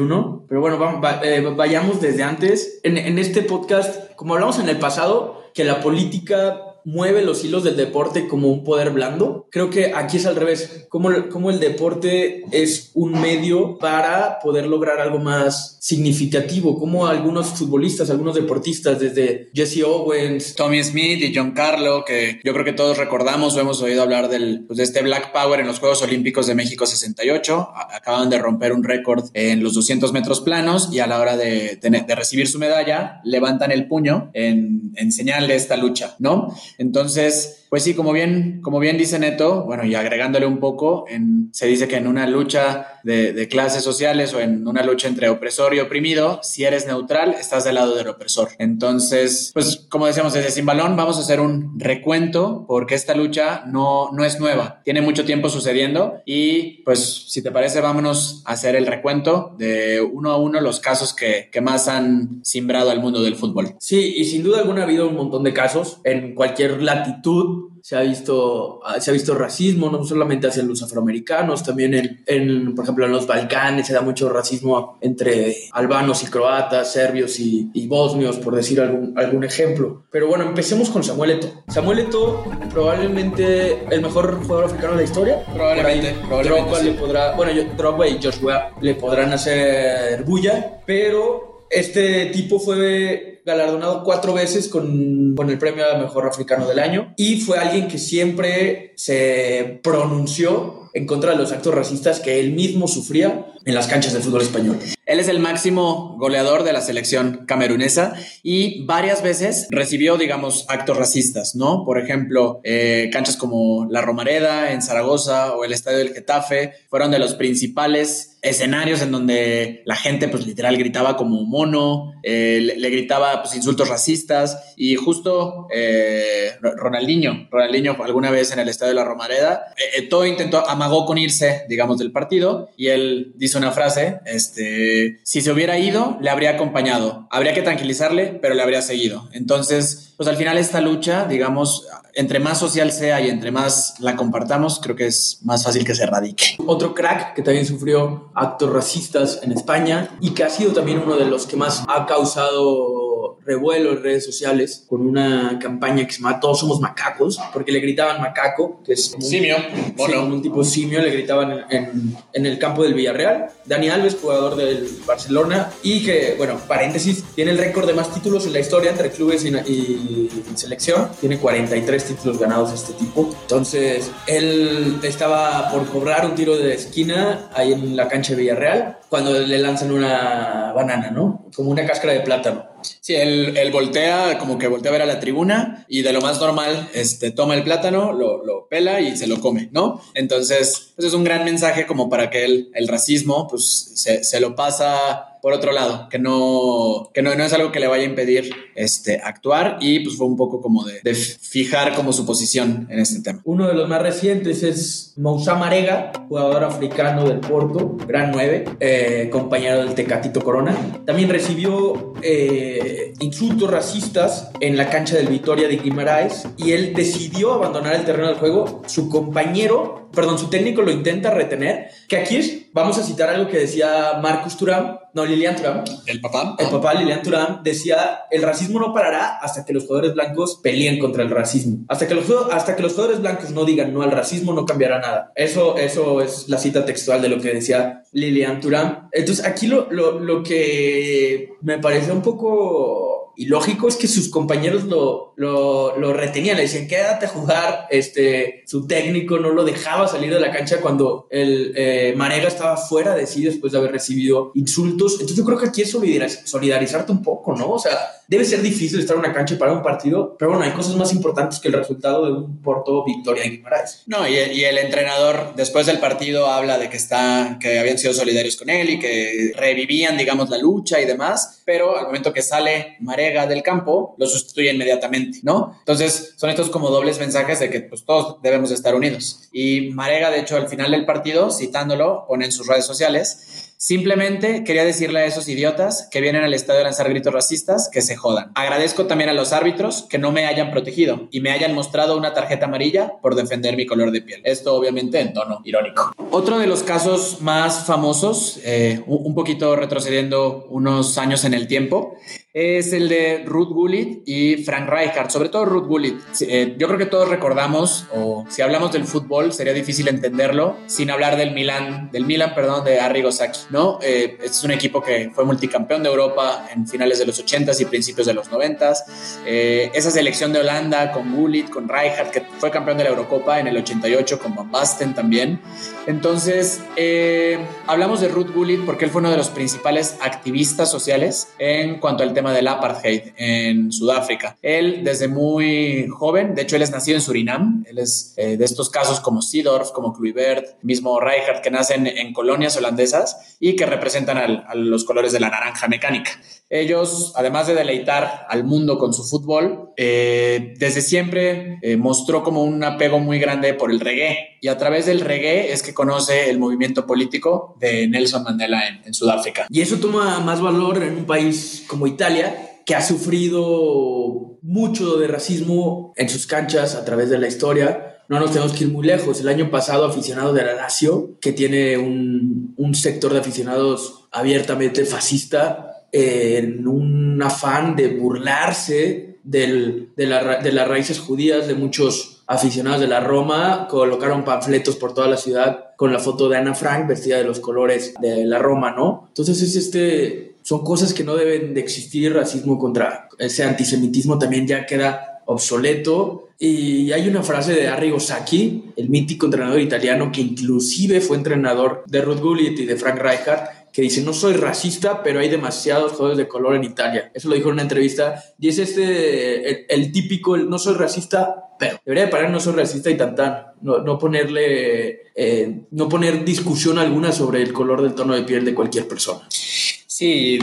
Pero 0.49 0.63
bueno, 0.63 0.79
va, 0.79 1.21
eh, 1.23 1.43
vayamos 1.55 2.01
desde 2.01 2.23
antes. 2.23 2.81
En, 2.83 2.97
en 2.97 3.19
este 3.19 3.43
podcast, 3.43 4.15
como 4.15 4.33
hablamos 4.33 4.59
en 4.59 4.71
el 4.71 4.79
pasado, 4.79 5.45
que 5.53 5.65
la 5.65 5.83
política 5.83 6.66
mueve 6.87 7.23
los 7.23 7.45
hilos 7.45 7.65
del 7.65 7.77
deporte 7.77 8.29
como 8.29 8.49
un 8.49 8.63
poder 8.63 8.91
blando. 8.91 9.49
Creo 9.51 9.71
que 9.71 9.93
aquí 9.93 10.19
es 10.19 10.27
al 10.27 10.37
revés, 10.37 10.87
como, 10.89 11.11
como 11.29 11.51
el 11.51 11.59
deporte 11.59 12.45
es 12.53 12.93
un 12.95 13.21
medio 13.21 13.77
para 13.77 14.39
poder 14.39 14.67
lograr 14.67 15.01
algo 15.01 15.19
más 15.19 15.79
significativo, 15.81 16.79
como 16.79 17.07
algunos 17.07 17.49
futbolistas, 17.49 18.09
algunos 18.11 18.37
deportistas, 18.37 19.01
desde 19.01 19.51
Jesse 19.53 19.83
Owens, 19.85 20.55
Tommy 20.55 20.83
Smith 20.83 21.23
y 21.23 21.35
John 21.35 21.53
Carlo, 21.53 22.05
que 22.05 22.41
yo 22.45 22.53
creo 22.53 22.65
que 22.65 22.73
todos 22.73 22.99
recordamos 22.99 23.57
o 23.57 23.61
hemos 23.61 23.83
oído 23.83 24.03
hablar 24.03 24.29
del, 24.29 24.65
pues 24.67 24.77
de 24.77 24.85
este 24.85 25.03
Black 25.03 25.33
Power 25.33 25.59
en 25.59 25.67
los 25.67 25.81
Juegos 25.81 26.03
Olímpicos 26.03 26.47
de 26.47 26.55
México 26.55 26.87
68. 26.87 27.69
Acaban 27.93 28.31
de 28.31 28.39
romper 28.39 28.73
un 28.73 28.85
récord 28.85 29.25
en 29.35 29.63
los 29.63 29.75
200 29.75 30.13
metros 30.13 30.41
planos 30.41 30.89
y 30.93 31.01
a 31.01 31.09
la 31.09 31.21
hora 31.21 31.37
de, 31.37 31.79
de, 31.83 31.91
de 31.91 32.15
recibir 32.15 32.47
su 32.47 32.61
medalla 32.61 33.21
levantan 33.25 33.73
el 33.73 33.89
puño 33.89 34.31
en, 34.35 34.93
en 34.95 35.11
señal 35.11 35.49
de 35.49 35.57
esta 35.57 35.77
lucha, 35.77 36.15
¿no? 36.21 36.55
Entonces, 36.79 37.67
pues 37.71 37.83
sí, 37.83 37.95
como 37.95 38.13
bien, 38.13 38.61
como 38.63 38.79
bien 38.79 38.99
dice 38.99 39.19
Neto, 39.19 39.65
bueno, 39.65 39.85
y 39.85 39.95
agregándole 39.95 40.47
un 40.47 40.59
poco, 40.59 41.07
en, 41.09 41.49
se 41.53 41.67
dice 41.67 41.89
que 41.89 41.97
en 41.97 42.07
una 42.07 42.27
lucha 42.27 42.96
de, 43.07 43.49
clases 43.49 43.85
sociales 43.85 44.35
o 44.35 44.41
en 44.41 44.67
una 44.67 44.83
lucha 44.83 45.07
entre 45.07 45.29
opresor 45.29 45.75
y 45.75 45.81
oprimido, 45.81 46.41
si 46.43 46.65
eres 46.65 46.87
neutral, 46.87 47.35
estás 47.39 47.65
del 47.65 47.77
lado 47.77 47.95
del 47.95 48.09
opresor. 48.09 48.49
Entonces, 48.59 49.53
pues 49.55 49.87
como 49.89 50.07
decíamos 50.07 50.35
desde 50.35 50.51
Sin 50.51 50.67
Balón, 50.67 50.97
vamos 50.97 51.17
a 51.17 51.21
hacer 51.21 51.41
un 51.41 51.79
recuento 51.79 52.65
porque 52.67 52.97
esta 52.97 53.15
lucha 53.15 53.63
no, 53.67 54.11
no 54.13 54.25
es 54.25 54.41
nueva, 54.41 54.81
tiene 54.85 55.01
mucho 55.01 55.25
tiempo 55.25 55.49
sucediendo 55.49 56.21
y 56.27 56.83
pues 56.83 57.27
si 57.29 57.43
te 57.43 57.53
parece, 57.53 57.81
vámonos 57.81 58.43
a 58.45 58.53
hacer 58.53 58.75
el 58.75 58.87
recuento 58.87 59.55
de 59.59 60.01
uno 60.01 60.33
a 60.33 60.39
uno 60.39 60.61
los 60.61 60.81
casos 60.81 61.15
que, 61.15 61.49
que 61.53 61.61
más 61.61 61.87
han 61.87 62.41
simbrado 62.43 62.91
al 62.91 63.01
mundo 63.01 63.23
del 63.23 63.37
fútbol. 63.37 63.77
Sí, 63.79 64.15
y 64.17 64.25
sin 64.25 64.43
duda 64.43 64.59
alguna 64.59 64.81
ha 64.81 64.85
habido 64.85 65.09
un 65.09 65.15
montón 65.15 65.45
de 65.45 65.53
casos 65.53 66.01
en 66.03 66.35
cualquier 66.35 66.83
latitud 66.83 67.76
se 67.87 67.95
ha 67.95 68.01
visto, 68.01 68.81
se 68.99 69.11
ha 69.11 69.13
visto 69.13 69.37
racismo, 69.37 69.89
no 69.89 70.05
solamente 70.05 70.49
hacia 70.49 70.65
los 70.65 70.83
afroamericanos, 70.83 71.63
también 71.63 71.95
en, 71.95 72.25
en, 72.27 72.75
por 72.75 72.85
ejemplo, 72.85 73.07
en 73.07 73.13
los 73.13 73.29
Balcanes 73.29 73.87
se 73.87 73.93
da 73.93 74.01
mucho 74.01 74.29
racismo 74.29 74.99
entre 75.01 75.55
albanos 75.71 76.25
y 76.25 76.27
croatas, 76.27 76.93
serbios 76.93 77.39
y, 77.39 77.71
y 77.73 77.87
bosnios, 77.87 78.39
por 78.39 78.57
decir 78.57 78.81
algún, 78.81 79.17
algún 79.17 79.45
ejemplo. 79.45 80.05
Pero 80.11 80.27
bueno, 80.27 80.43
empecemos 80.43 80.91
con 80.91 81.05
Samuel 81.05 81.31
Eto'o. 81.31 81.63
Samuel 81.69 82.01
Eto'o, 82.01 82.43
probablemente 82.71 83.87
el 83.89 84.03
mejor 84.03 84.43
jugador 84.43 84.65
africano 84.65 84.95
de 84.95 84.97
la 84.97 85.05
historia. 85.05 85.45
Probablemente, 85.55 86.17
probablemente 86.27 86.65
Drogba 86.65 86.81
sí. 86.81 86.85
le 86.87 86.93
podrá, 86.95 87.37
bueno, 87.37 87.53
yo, 87.53 87.63
Drogba 87.77 88.09
y 88.09 88.21
Joshua 88.21 88.73
le 88.81 88.97
podrán 88.97 89.33
hacer 89.33 90.25
bulla, 90.25 90.81
pero 90.85 91.69
este 91.71 92.27
tipo 92.27 92.59
fue 92.59 93.36
galardonado 93.47 94.03
cuatro 94.03 94.35
veces 94.35 94.69
con, 94.69 95.37
el 95.49 95.59
premio 95.59 95.85
a 95.89 95.97
Mejor 95.97 96.27
Africano 96.27 96.67
del 96.67 96.81
Año. 96.81 97.15
Y 97.17 97.41
fue 97.41 97.59
alguien 97.59 97.87
que 97.87 97.97
siempre 97.97 98.93
se 98.97 99.81
pronunció 99.83 100.91
en 100.93 101.07
contra 101.07 101.31
de 101.31 101.39
los 101.39 101.53
actos 101.53 101.73
racistas 101.73 102.19
que 102.19 102.41
él 102.41 102.53
mismo 102.53 102.89
sufría 102.89 103.53
en 103.67 103.75
las 103.75 103.89
canchas 103.89 104.13
del 104.13 104.23
fútbol 104.23 104.43
español. 104.43 104.79
Él 105.05 105.21
es 105.21 105.29
el 105.29 105.41
máximo 105.41 106.17
goleador 106.19 106.63
de 106.63 106.73
la 106.73 106.81
selección 106.81 107.45
camerunesa 107.47 108.15
y 108.43 108.85
varias 108.87 109.23
veces 109.23 109.67
recibió, 109.71 110.17
digamos, 110.17 110.65
actos 110.69 110.97
racistas, 110.97 111.55
¿no? 111.55 111.85
Por 111.85 112.01
ejemplo, 112.01 112.61
eh, 112.65 113.11
canchas 113.13 113.37
como 113.37 113.87
la 113.91 114.03
Romareda 114.03 114.73
en 114.73 114.83
Zaragoza 114.83 115.55
o 115.55 115.65
el 115.65 115.73
Estadio 115.73 115.99
del 115.99 116.15
Getafe 116.15 116.73
fueron 116.89 117.11
de 117.11 117.19
los 117.19 117.35
principales 117.35 118.37
escenarios 118.43 119.03
en 119.03 119.11
donde 119.11 119.83
la 119.85 119.97
gente, 119.97 120.29
pues 120.29 120.47
literal, 120.47 120.77
gritaba 120.77 121.17
como 121.17 121.43
mono, 121.45 122.13
eh, 122.23 122.61
le, 122.63 122.77
le, 122.77 122.91
gritaba 122.91 123.43
pues, 123.43 123.57
insultos 123.57 123.89
racistas 123.89 124.75
y 124.77 124.95
justo 124.97 125.67
eh, 125.73 126.53
Ronaldinho, 126.61 127.49
Ronaldinho 127.51 127.97
alguna 128.05 128.31
vez 128.31 128.53
en 128.53 128.61
el 128.61 128.69
Estadio 128.69 128.91
de 128.91 128.97
la 128.97 129.05
Romareda, 129.05 129.75
eh, 129.97 130.03
todo 130.03 130.27
intentó, 130.27 130.69
amagó 130.69 131.07
con 131.07 131.19
irse, 131.19 131.65
digamos, 131.69 131.99
del 131.99 132.13
partido 132.13 132.71
y 132.77 132.89
él 132.89 133.33
dice 133.37 133.56
una 133.57 133.73
frase, 133.73 134.21
este, 134.25 135.21
si 135.23 135.41
se 135.41 135.51
hubiera 135.51 135.79
ido, 135.79 136.19
le 136.21 136.31
habría 136.31 136.51
acompañado, 136.51 137.27
habría 137.31 137.55
que 137.55 137.63
tranquilizarle, 137.63 138.39
pero 138.41 138.55
le 138.55 138.63
habría 138.63 138.83
seguido. 138.83 139.29
Entonces, 139.33 140.15
pues 140.17 140.29
al 140.29 140.37
final 140.37 140.59
esta 140.59 140.81
lucha, 140.81 141.27
digamos, 141.27 141.87
entre 142.15 142.41
más 142.41 142.59
social 142.59 142.91
sea 142.93 143.21
y 143.21 143.29
entre 143.29 143.51
más 143.51 143.95
la 144.01 144.17
compartamos, 144.17 144.81
creo 144.83 144.97
que 144.97 145.07
es 145.07 145.41
más 145.43 145.65
fácil 145.65 145.85
que 145.85 145.95
se 145.95 146.05
erradique. 146.05 146.57
Otro 146.67 146.95
crack 146.95 147.35
que 147.35 147.43
también 147.43 147.67
sufrió 147.67 148.31
actos 148.35 148.73
racistas 148.73 149.41
en 149.43 149.53
España 149.53 150.11
y 150.21 150.31
que 150.31 150.43
ha 150.43 150.51
sido 150.51 150.73
también 150.73 150.99
uno 150.99 151.17
de 151.17 151.27
los 151.27 151.47
que 151.47 151.57
más 151.57 151.85
ha 151.87 152.07
causado 152.07 153.06
revuelo 153.47 153.93
en 153.93 154.03
redes 154.03 154.25
sociales 154.25 154.85
con 154.89 155.07
una 155.07 155.59
campaña 155.61 156.05
que 156.07 156.13
se 156.13 156.21
llama 156.21 156.41
Todos 156.41 156.61
somos 156.61 156.81
macacos, 156.81 157.39
porque 157.53 157.73
le 157.73 157.81
gritaban 157.81 158.21
macaco, 158.21 158.83
que 158.85 158.95
es 158.95 159.17
simio, 159.21 159.57
bueno. 159.97 160.25
un 160.25 160.43
tipo 160.43 160.65
simio, 160.65 161.01
le 161.01 161.11
gritaban 161.11 161.53
en, 161.53 161.65
en, 161.71 162.17
en, 162.33 162.47
el 162.47 162.59
campo 162.59 162.83
del 162.83 162.95
Villarreal. 162.95 163.47
Dani 163.65 163.89
Alves, 163.89 164.17
jugador 164.21 164.57
del 164.57 164.89
Barcelona, 165.07 165.71
y 165.83 166.05
que, 166.05 166.35
bueno, 166.37 166.59
paréntesis, 166.67 167.25
tiene 167.35 167.53
el 167.53 167.59
récord 167.59 167.87
de 167.87 167.95
más 167.95 168.13
títulos 168.13 168.47
en 168.47 168.53
la 168.53 168.61
historia 168.61 168.91
entre 168.91 169.11
clubes 169.11 169.45
y, 169.45 169.49
y, 169.49 170.31
y 170.53 170.57
selección, 170.57 171.09
tiene 171.21 171.39
43 171.39 172.05
títulos 172.05 172.39
ganados 172.39 172.73
este 172.73 172.93
tipo. 172.95 173.35
Entonces, 173.43 174.11
él 174.27 174.99
estaba 175.03 175.71
por 175.71 175.87
cobrar 175.87 176.27
un 176.27 176.35
tiro 176.35 176.57
de 176.57 176.75
esquina 176.75 177.51
ahí 177.55 177.73
en 177.73 177.97
la 177.97 178.09
cancha 178.09 178.35
de 178.35 178.41
Villarreal 178.41 178.99
cuando 179.09 179.39
le 179.39 179.59
lanzan 179.59 179.93
una 179.93 180.73
banana, 180.75 181.11
¿no? 181.11 181.47
Como 181.55 181.71
una 181.71 181.87
cáscara 181.87 182.13
de 182.13 182.21
plátano. 182.21 182.67
Sí, 183.01 183.15
él, 183.15 183.57
él, 183.57 183.73
voltea, 183.73 184.39
como 184.39 184.59
que 184.59 184.69
voltea 184.69 184.91
a 184.91 184.93
ver 184.93 185.03
a 185.03 185.07
la 185.07 185.21
tribuna 185.21 185.85
y 185.89 186.03
de 186.03 186.13
lo 186.13 186.21
más 186.21 186.41
normal, 186.41 186.89
este, 186.95 187.31
toma 187.31 187.55
el 187.55 187.65
plátano, 187.65 188.13
lo, 188.13 188.45
lo 188.45 188.69
pela 188.69 189.01
y 189.01 189.17
se 189.17 189.27
lo 189.27 189.41
come, 189.41 189.69
¿no? 189.73 190.01
Entonces, 190.15 190.93
pues 190.95 191.09
es 191.09 191.15
un 191.15 191.25
gran 191.25 191.45
mensaje 191.45 191.87
como 191.87 192.09
para 192.09 192.31
que 192.31 192.45
el, 192.45 192.71
el 192.75 192.89
racismo, 192.89 193.49
pues, 193.49 193.93
se, 193.95 194.23
se 194.23 194.41
lo 194.41 194.55
pasa 194.55 195.39
por 195.43 195.53
otro 195.53 195.73
lado, 195.73 196.09
que 196.09 196.19
no, 196.19 197.11
que 197.15 197.23
no, 197.23 197.35
no 197.35 197.45
es 197.45 197.53
algo 197.53 197.71
que 197.71 197.81
le 197.81 197.87
vaya 197.87 198.03
a 198.03 198.07
impedir 198.07 198.51
este, 198.77 199.21
actuar 199.23 199.79
y 199.81 200.01
pues 200.01 200.17
fue 200.17 200.27
un 200.27 200.37
poco 200.37 200.61
como 200.61 200.85
de, 200.85 201.01
de, 201.03 201.15
fijar 201.15 201.95
como 201.95 202.13
su 202.13 202.27
posición 202.27 202.87
en 202.91 202.99
este 202.99 203.21
tema. 203.21 203.41
Uno 203.45 203.67
de 203.67 203.75
los 203.75 203.89
más 203.89 204.03
recientes 204.03 204.63
es 204.63 205.15
Moussa 205.17 205.55
Marega, 205.55 206.13
jugador 206.29 206.65
africano 206.65 207.27
del 207.27 207.41
Porto, 207.41 207.97
gran 208.07 208.31
9, 208.33 208.65
eh, 208.81 209.29
compañero 209.33 209.79
del 209.79 209.95
Tecatito 209.95 210.43
Corona. 210.43 210.77
También 211.07 211.31
recibió 211.31 212.15
eh, 212.23 213.15
insultos 213.21 213.71
racistas 213.71 214.51
en 214.61 214.77
la 214.77 214.91
cancha 214.91 215.17
del 215.17 215.29
Vitoria 215.29 215.69
de 215.69 215.77
Guimaraes 215.77 216.47
y 216.57 216.73
él 216.73 216.93
decidió 216.95 217.55
abandonar 217.55 217.95
el 217.95 218.05
terreno 218.05 218.29
del 218.29 218.37
juego. 218.37 218.83
Su 218.87 219.09
compañero, 219.09 220.11
perdón, 220.13 220.39
su 220.39 220.49
técnico 220.49 220.83
lo 220.83 220.91
intenta 220.91 221.31
retener, 221.31 221.89
que 222.09 222.19
aquí 222.19 222.37
es, 222.37 222.67
vamos 222.73 222.99
a 222.99 223.03
citar 223.03 223.31
algo 223.31 223.49
que 223.49 223.59
decía 223.59 224.19
Marcus 224.23 224.57
Thuram, 224.57 224.99
no, 225.15 225.25
Lilian 225.25 225.57
Thuram. 225.57 225.83
El 226.05 226.21
papá. 226.21 226.57
El 226.59 226.69
papá 226.69 226.93
Lilian 226.93 227.23
Thuram 227.23 227.63
decía, 227.63 228.27
el 228.31 228.43
racismo 228.43 228.66
no 228.75 228.93
parará 228.93 229.39
hasta 229.39 229.65
que 229.65 229.73
los 229.73 229.85
jugadores 229.85 230.15
blancos 230.15 230.61
peleen 230.63 230.99
contra 230.99 231.23
el 231.23 231.31
racismo. 231.31 231.85
Hasta 231.89 232.07
que 232.07 232.15
los, 232.15 232.25
hasta 232.51 232.77
que 232.77 232.83
los 232.83 232.93
jugadores 232.93 233.21
blancos 233.21 233.51
no 233.51 233.65
digan 233.65 233.93
no 233.93 234.03
al 234.03 234.11
racismo, 234.11 234.53
no 234.53 234.67
cambiará 234.67 234.99
nada. 234.99 235.33
Eso, 235.35 235.77
eso 235.77 236.21
es 236.21 236.49
la 236.49 236.59
cita 236.59 236.85
textual 236.85 237.23
de 237.23 237.29
lo 237.29 237.41
que 237.41 237.55
decía 237.55 238.03
Lilian 238.13 238.61
Thuram. 238.61 239.09
Entonces, 239.13 239.45
aquí 239.45 239.67
lo, 239.67 239.91
lo, 239.91 240.19
lo 240.21 240.43
que 240.43 241.51
me 241.63 241.79
parece 241.79 242.13
un 242.13 242.23
poco 242.23 243.17
ilógico 243.37 243.87
es 243.89 243.97
que 243.97 244.09
sus 244.09 244.31
compañeros 244.31 244.85
lo, 244.85 245.35
lo, 245.37 245.97
lo, 245.99 246.13
retenían, 246.13 246.57
le 246.57 246.63
decían, 246.63 246.89
quédate 246.89 247.27
a 247.27 247.29
jugar, 247.29 247.87
este, 247.91 248.63
su 248.67 248.87
técnico 248.87 249.39
no 249.39 249.51
lo 249.51 249.65
dejaba 249.65 250.09
salir 250.09 250.33
de 250.33 250.41
la 250.41 250.51
cancha 250.51 250.81
cuando 250.81 251.27
el 251.31 251.73
eh, 251.77 252.15
Marega 252.17 252.49
estaba 252.49 252.77
fuera 252.77 253.15
de 253.15 253.27
sí 253.27 253.45
después 253.45 253.73
de 253.73 253.79
haber 253.79 253.93
recibido 253.93 254.53
insultos. 254.55 255.13
Entonces 255.15 255.37
yo 255.37 255.45
creo 255.45 255.59
que 255.59 255.67
aquí 255.67 255.83
es 255.83 255.91
solidariz 255.91 256.41
solidarizarte 256.45 257.13
un 257.13 257.23
poco, 257.23 257.55
¿no? 257.55 257.71
O 257.71 257.79
sea, 257.79 257.99
debe 258.29 258.45
ser 258.45 258.63
difícil 258.63 259.01
estar 259.01 259.15
en 259.15 259.21
una 259.21 259.33
cancha 259.33 259.57
para 259.59 259.73
un 259.73 259.83
partido, 259.83 260.37
pero 260.39 260.51
bueno, 260.51 260.65
hay 260.65 260.73
cosas 260.73 260.97
más 260.97 261.13
importantes 261.13 261.61
que 261.61 261.69
el 261.69 261.75
resultado 261.75 262.27
de 262.27 262.33
un 262.33 262.61
Porto 262.63 263.05
Victoria 263.05 263.45
de 263.45 263.51
Guimaraes. 263.51 264.03
No, 264.07 264.27
y, 264.27 264.35
y 264.35 264.65
el 264.65 264.79
entrenador 264.79 265.55
después 265.57 265.87
del 265.87 265.99
partido 265.99 266.47
habla 266.49 266.79
de 266.79 266.89
que, 266.89 266.97
está, 266.97 267.59
que 267.61 267.79
habían 267.79 267.99
sido 267.99 268.15
solidarios 268.15 268.57
con 268.57 268.71
él 268.71 268.91
y 268.91 268.99
que 268.99 269.53
revivían, 269.57 270.17
digamos, 270.17 270.51
la 270.51 270.59
lucha 270.59 271.01
y 271.01 271.05
demás, 271.05 271.63
pero 271.65 271.99
al 271.99 272.07
momento 272.07 272.33
que 272.33 272.43
sale 272.43 272.97
Marega 273.01 273.47
del 273.47 273.63
campo, 273.63 274.15
lo 274.19 274.27
sustituye 274.27 274.73
inmediatamente, 274.73 275.41
¿no? 275.43 275.77
Entonces, 275.79 276.35
son 276.37 276.51
estos 276.51 276.71
como 276.71 276.91
dobles 276.91 277.19
mensajes 277.19 277.61
de 277.61 277.71
que 277.71 277.81
pues 277.81 278.05
todos 278.05 278.41
debemos 278.43 278.71
estar 278.71 278.95
unidos. 278.95 279.49
Y 279.53 279.91
Marega, 279.91 280.31
de 280.31 280.41
hecho, 280.41 280.57
al 280.57 280.69
final 280.69 280.91
del 280.91 281.05
partido, 281.05 281.51
citándolo, 281.51 282.25
pone 282.29 282.47
en 282.47 282.53
sus 282.53 282.67
redes 282.67 282.87
sociales, 282.87 283.66
Simplemente 283.79 284.65
quería 284.65 284.85
decirle 284.85 285.21
a 285.21 285.27
esos 285.27 285.49
idiotas 285.49 286.09
que 286.11 286.23
vienen 286.23 286.43
al 286.43 286.55
estadio 286.55 286.81
a 286.81 286.85
lanzar 286.85 287.11
gritos 287.11 287.33
racistas 287.33 287.91
que 287.93 288.01
se 288.01 288.17
jodan. 288.17 288.51
Agradezco 288.55 289.05
también 289.05 289.29
a 289.29 289.35
los 289.35 289.53
árbitros 289.53 290.07
que 290.09 290.17
no 290.17 290.33
me 290.33 290.47
hayan 290.47 290.71
protegido 290.71 291.29
y 291.31 291.41
me 291.41 291.51
hayan 291.51 291.75
mostrado 291.75 292.17
una 292.17 292.33
tarjeta 292.33 292.67
amarilla 292.67 293.19
por 293.21 293.35
defender 293.35 293.77
mi 293.77 293.85
color 293.85 294.13
de 294.13 294.23
piel. 294.23 294.41
Esto 294.45 294.75
obviamente 294.75 295.21
en 295.21 295.35
tono 295.35 295.61
irónico. 295.65 296.15
Otro 296.31 296.59
de 296.59 296.67
los 296.67 296.85
casos 296.85 297.43
más 297.43 297.85
famosos, 297.85 298.61
eh, 298.65 299.03
un 299.07 299.35
poquito 299.35 299.77
retrocediendo 299.77 300.67
unos 300.71 301.19
años 301.19 301.45
en 301.45 301.53
el 301.53 301.67
tiempo, 301.67 302.17
es 302.57 302.95
el 302.95 303.11
de 303.11 303.43
Ruth 303.45 303.69
Gullit 303.69 304.27
y 304.27 304.57
Frank 304.65 304.89
Rijkaard, 304.89 305.31
sobre 305.31 305.51
todo 305.51 305.67
Ruth 305.67 305.87
Gullit. 305.87 306.19
Eh, 306.41 306.75
yo 306.79 306.87
creo 306.87 306.99
que 306.99 307.05
todos 307.05 307.29
recordamos, 307.29 308.07
o 308.15 308.47
si 308.49 308.63
hablamos 308.63 308.93
del 308.93 309.05
fútbol, 309.05 309.53
sería 309.53 309.75
difícil 309.75 310.09
entenderlo 310.09 310.79
sin 310.87 311.11
hablar 311.11 311.37
del 311.37 311.51
Milan, 311.51 312.11
del 312.11 312.25
Milan, 312.25 312.55
perdón, 312.55 312.83
de 312.87 312.99
Arrigo 312.99 313.31
Sacchi. 313.31 313.61
¿No? 313.71 313.99
Eh, 314.03 314.37
este 314.39 314.47
es 314.47 314.65
un 314.65 314.71
equipo 314.71 315.03
que 315.03 315.31
fue 315.35 315.45
multicampeón 315.45 316.03
de 316.03 316.09
Europa 316.09 316.69
en 316.75 316.87
finales 316.87 317.19
de 317.19 317.27
los 317.27 317.45
80s 317.45 317.81
y 317.81 317.85
principios 317.87 318.27
de 318.27 318.35
los 318.35 318.51
90s. 318.51 319.05
Eh, 319.45 319.91
esa 319.95 320.11
selección 320.11 320.53
de 320.53 320.61
Holanda 320.61 321.13
con 321.13 321.35
Gullit, 321.35 321.69
con 321.69 321.89
Rijkaard, 321.89 322.31
que 322.31 322.43
fue 322.59 322.71
campeón 322.71 322.99
de 322.99 323.05
la 323.05 323.11
Eurocopa 323.11 323.59
en 323.59 323.67
el 323.67 323.77
88 323.77 324.39
con 324.39 324.55
Van 324.55 324.71
Basten 324.71 325.15
también. 325.15 325.61
Entonces, 326.07 326.81
eh, 326.97 327.59
hablamos 327.87 328.21
de 328.21 328.29
Ruth 328.29 328.53
Gullit 328.55 328.85
porque 328.85 329.05
él 329.05 329.11
fue 329.11 329.21
uno 329.21 329.31
de 329.31 329.37
los 329.37 329.49
principales 329.49 330.17
activistas 330.21 330.91
sociales 330.91 331.49
en 331.59 331.99
cuanto 331.99 332.23
al 332.23 332.33
tema 332.33 332.53
del 332.53 332.69
apartheid 332.69 333.33
en 333.37 333.91
Sudáfrica. 333.91 334.57
Él 334.63 335.03
desde 335.03 335.27
muy 335.27 336.07
joven, 336.09 336.55
de 336.55 336.63
hecho 336.63 336.77
él 336.77 336.83
es 336.83 336.91
nacido 336.91 337.17
en 337.17 337.23
Surinam, 337.23 337.85
él 337.89 337.99
es 337.99 338.35
de 338.37 338.65
estos 338.65 338.89
casos 338.89 339.21
como 339.21 339.43
Seedorf, 339.43 339.91
como 339.91 340.13
Kluivert, 340.13 340.81
mismo 340.83 341.19
Rijkaard, 341.19 341.61
que 341.61 341.71
nacen 341.71 342.07
en 342.07 342.33
colonias 342.33 342.77
holandesas 342.77 343.56
y 343.59 343.77
que 343.77 343.87
representan 343.87 344.39
a 344.39 344.75
los 344.75 345.05
colores 345.05 345.33
de 345.33 345.41
la 345.41 345.49
naranja 345.49 345.89
mecánica. 345.89 346.33
Ellos, 346.69 347.33
además 347.37 347.69
de 347.69 347.75
deleitar 347.75 348.47
al 348.49 348.65
mundo 348.65 348.99
con 348.99 349.15
su 349.15 349.25
fútbol, 349.25 349.91
eh, 349.97 350.75
desde 350.79 351.01
siempre 351.01 351.79
eh, 351.83 351.97
mostró 351.97 352.43
como 352.43 352.65
un 352.65 352.83
apego 352.83 353.21
muy 353.21 353.39
grande 353.39 353.73
por 353.75 353.91
el 353.91 354.01
reggae. 354.01 354.59
Y 354.61 354.69
a 354.69 354.77
través 354.77 355.07
del 355.07 355.21
reggae 355.21 355.73
es 355.73 355.83
que 355.83 355.95
conoce 355.95 356.51
el 356.51 356.59
movimiento 356.59 357.07
político 357.07 357.77
de 357.81 358.09
Nelson 358.09 358.43
Mandela 358.43 358.83
en 359.05 359.15
Sudáfrica. 359.15 359.67
Y 359.71 359.81
eso 359.81 359.99
toma 359.99 360.41
más 360.41 360.61
valor 360.61 361.03
en 361.03 361.17
un 361.17 361.25
país 361.25 361.85
como 361.87 362.07
Italia, 362.07 362.83
que 362.85 362.95
ha 362.95 363.03
sufrido 363.03 364.59
mucho 364.63 365.17
de 365.19 365.29
racismo 365.29 366.13
en 366.17 366.29
sus 366.29 366.47
canchas 366.47 366.95
a 366.95 367.05
través 367.05 367.31
de 367.31 367.39
la 367.39 367.49
historia 367.49 368.16
no 368.29 368.41
nos 368.41 368.51
tenemos 368.53 368.73
que 368.73 368.85
ir 368.85 368.91
muy 368.91 369.07
lejos. 369.07 369.41
El 369.41 369.49
año 369.49 369.71
pasado, 369.71 370.05
aficionados 370.05 370.55
de 370.55 370.65
la 370.65 370.75
Lazio, 370.75 371.39
que 371.41 371.53
tiene 371.53 371.97
un, 371.97 372.75
un 372.77 372.95
sector 372.95 373.33
de 373.33 373.41
aficionados 373.41 374.29
abiertamente 374.33 375.05
fascista, 375.05 375.97
en 376.13 376.87
un 376.87 377.43
afán 377.43 377.95
de 377.97 378.09
burlarse 378.09 379.39
del, 379.45 380.11
de, 380.17 380.27
la, 380.27 380.61
de, 380.61 380.73
las 380.73 380.89
raíces 380.89 381.21
judías 381.21 381.67
de 381.67 381.75
muchos 381.75 382.43
aficionados 382.47 383.01
de 383.01 383.07
la 383.07 383.21
Roma, 383.21 383.87
colocaron 383.89 384.45
panfletos 384.45 384.97
por 384.97 385.15
toda 385.15 385.29
la 385.29 385.37
ciudad 385.37 385.91
con 385.97 386.13
la 386.13 386.19
foto 386.19 386.49
de 386.49 386.57
Ana 386.57 386.75
Frank 386.75 387.07
vestida 387.07 387.39
de 387.39 387.45
los 387.45 387.61
colores 387.61 388.15
de 388.21 388.45
la 388.45 388.59
Roma, 388.59 388.93
¿no? 388.93 389.25
Entonces 389.29 389.61
es 389.63 389.77
este, 389.77 390.55
son 390.63 390.85
cosas 390.85 391.13
que 391.13 391.25
no 391.25 391.37
deben 391.37 391.75
de 391.75 391.81
existir, 391.81 392.33
racismo 392.33 392.79
contra 392.79 393.29
ese 393.39 393.65
antisemitismo 393.65 394.39
también 394.39 394.67
ya 394.67 394.87
queda 394.87 395.36
obsoleto 395.47 396.47
y 396.59 397.13
hay 397.13 397.29
una 397.29 397.43
frase 397.43 397.75
de 397.75 397.89
Arrigo 397.89 398.19
Sacchi, 398.19 398.93
el 398.97 399.11
mítico 399.11 399.47
entrenador 399.47 399.81
italiano 399.81 400.33
que 400.33 400.41
inclusive 400.41 401.21
fue 401.21 401.37
entrenador 401.37 402.03
de 402.07 402.23
Ruth 402.23 402.41
Gullit 402.41 402.79
y 402.79 402.87
de 402.87 402.97
Frank 402.97 403.19
Rijkaard, 403.19 403.87
que 403.93 404.03
dice, 404.03 404.23
no 404.23 404.33
soy 404.33 404.55
racista, 404.55 405.23
pero 405.23 405.41
hay 405.41 405.49
demasiados 405.49 406.13
jugadores 406.13 406.37
de 406.39 406.49
color 406.49 406.77
en 406.77 406.85
Italia. 406.85 407.31
Eso 407.35 407.49
lo 407.49 407.55
dijo 407.55 407.69
en 407.69 407.75
una 407.75 407.83
entrevista. 407.83 408.43
Y 408.59 408.69
es 408.69 408.79
este, 408.79 409.95
el, 409.95 410.13
típico, 410.13 410.57
no 410.57 410.79
soy 410.79 410.95
racista, 410.97 411.71
pero 411.79 411.99
debería 412.05 412.29
parar 412.29 412.51
no 412.51 412.61
soy 412.61 412.75
racista 412.75 413.11
y 413.11 413.17
tan 413.17 413.35
tan. 413.35 413.69
No, 413.81 413.99
no 413.99 414.19
ponerle, 414.19 415.33
eh, 415.35 415.81
no 415.93 416.11
poner 416.11 416.45
discusión 416.45 416.99
alguna 416.99 417.33
sobre 417.33 417.63
el 417.63 417.73
color 417.73 418.03
del 418.03 418.15
tono 418.15 418.35
de 418.35 418.43
piel 418.43 418.67
de 418.67 418.75
cualquier 418.75 419.09
persona. 419.09 419.47
Sí, 419.51 420.59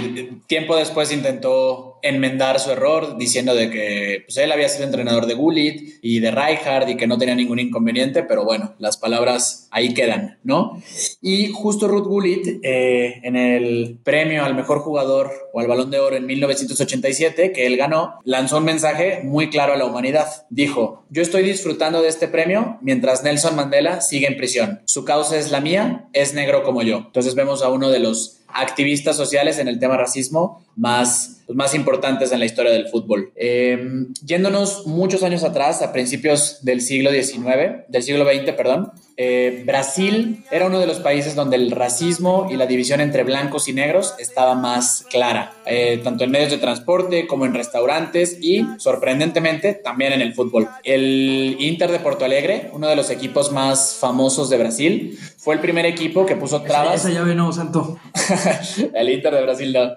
tiempo 0.47 0.75
después 0.75 1.11
intentó 1.11 1.92
enmendar 2.03 2.59
su 2.59 2.71
error 2.71 3.17
diciendo 3.17 3.55
de 3.55 3.69
que 3.69 4.23
pues, 4.27 4.37
él 4.37 4.51
había 4.51 4.69
sido 4.69 4.85
entrenador 4.85 5.25
de 5.25 5.33
Gullit 5.33 5.99
y 6.01 6.19
de 6.19 6.31
Rijkaard 6.31 6.89
y 6.89 6.97
que 6.97 7.07
no 7.07 7.17
tenía 7.17 7.33
ningún 7.33 7.59
inconveniente, 7.59 8.23
pero 8.23 8.43
bueno, 8.43 8.75
las 8.77 8.97
palabras 8.97 9.67
ahí 9.71 9.93
quedan, 9.93 10.37
¿no? 10.43 10.81
Y 11.21 11.47
justo 11.47 11.87
Ruth 11.87 12.05
Gullit, 12.05 12.59
eh, 12.61 13.21
en 13.23 13.35
el 13.35 13.99
premio 14.03 14.43
al 14.43 14.53
mejor 14.53 14.79
jugador 14.79 15.31
o 15.53 15.59
al 15.59 15.67
balón 15.67 15.89
de 15.89 15.99
oro 15.99 16.15
en 16.15 16.25
1987, 16.25 17.51
que 17.53 17.65
él 17.65 17.77
ganó, 17.77 18.19
lanzó 18.25 18.57
un 18.57 18.65
mensaje 18.65 19.21
muy 19.23 19.49
claro 19.49 19.73
a 19.73 19.77
la 19.77 19.85
humanidad. 19.85 20.27
Dijo, 20.49 21.05
yo 21.09 21.21
estoy 21.21 21.43
disfrutando 21.43 22.01
de 22.01 22.09
este 22.09 22.27
premio 22.27 22.77
mientras 22.81 23.23
Nelson 23.23 23.55
Mandela 23.55 24.01
sigue 24.01 24.27
en 24.27 24.37
prisión. 24.37 24.81
Su 24.85 25.05
causa 25.05 25.37
es 25.37 25.51
la 25.51 25.61
mía, 25.61 26.09
es 26.13 26.33
negro 26.33 26.63
como 26.63 26.81
yo. 26.81 26.97
Entonces 26.97 27.35
vemos 27.35 27.63
a 27.63 27.69
uno 27.69 27.89
de 27.89 27.99
los 27.99 28.43
activistas 28.53 29.17
sociales 29.17 29.57
en 29.59 29.67
el 29.67 29.79
tema 29.79 29.97
racismo 29.97 30.63
más, 30.75 31.41
pues, 31.45 31.55
más 31.55 31.73
importantes 31.93 32.31
en 32.31 32.39
la 32.39 32.45
historia 32.45 32.71
del 32.71 32.87
fútbol. 32.87 33.31
Eh, 33.35 34.07
yéndonos 34.25 34.87
muchos 34.87 35.21
años 35.21 35.43
atrás, 35.43 35.83
a 35.83 35.93
principios 35.93 36.63
del 36.63 36.81
siglo 36.81 37.11
XIX, 37.11 37.85
del 37.87 38.01
siglo 38.01 38.25
XX, 38.25 38.51
perdón, 38.53 38.91
eh, 39.15 39.61
Brasil 39.63 40.43
era 40.49 40.65
uno 40.65 40.79
de 40.79 40.87
los 40.87 40.99
países 40.99 41.35
donde 41.35 41.55
el 41.55 41.69
racismo 41.69 42.47
y 42.49 42.55
la 42.55 42.65
división 42.65 42.99
entre 42.99 43.23
blancos 43.23 43.67
y 43.67 43.73
negros 43.73 44.15
estaba 44.17 44.55
más 44.55 45.05
clara, 45.11 45.53
eh, 45.67 46.01
tanto 46.03 46.23
en 46.23 46.31
medios 46.31 46.49
de 46.49 46.57
transporte 46.57 47.27
como 47.27 47.45
en 47.45 47.53
restaurantes 47.53 48.39
y, 48.41 48.65
sorprendentemente, 48.77 49.75
también 49.75 50.13
en 50.13 50.21
el 50.21 50.33
fútbol. 50.33 50.67
El 50.83 51.57
Inter 51.59 51.91
de 51.91 51.99
Porto 51.99 52.25
Alegre, 52.25 52.71
uno 52.73 52.87
de 52.87 52.95
los 52.95 53.11
equipos 53.11 53.51
más 53.51 53.97
famosos 53.99 54.49
de 54.49 54.57
Brasil, 54.57 55.19
fue 55.37 55.53
el 55.53 55.61
primer 55.61 55.85
equipo 55.85 56.25
que 56.25 56.35
puso 56.35 56.63
trabas. 56.63 57.01
Esa, 57.01 57.11
llave 57.11 57.35
no, 57.35 57.51
Santo. 57.51 57.99
el 58.95 59.09
Inter 59.09 59.35
de 59.35 59.41
Brasil 59.43 59.73
no. 59.73 59.91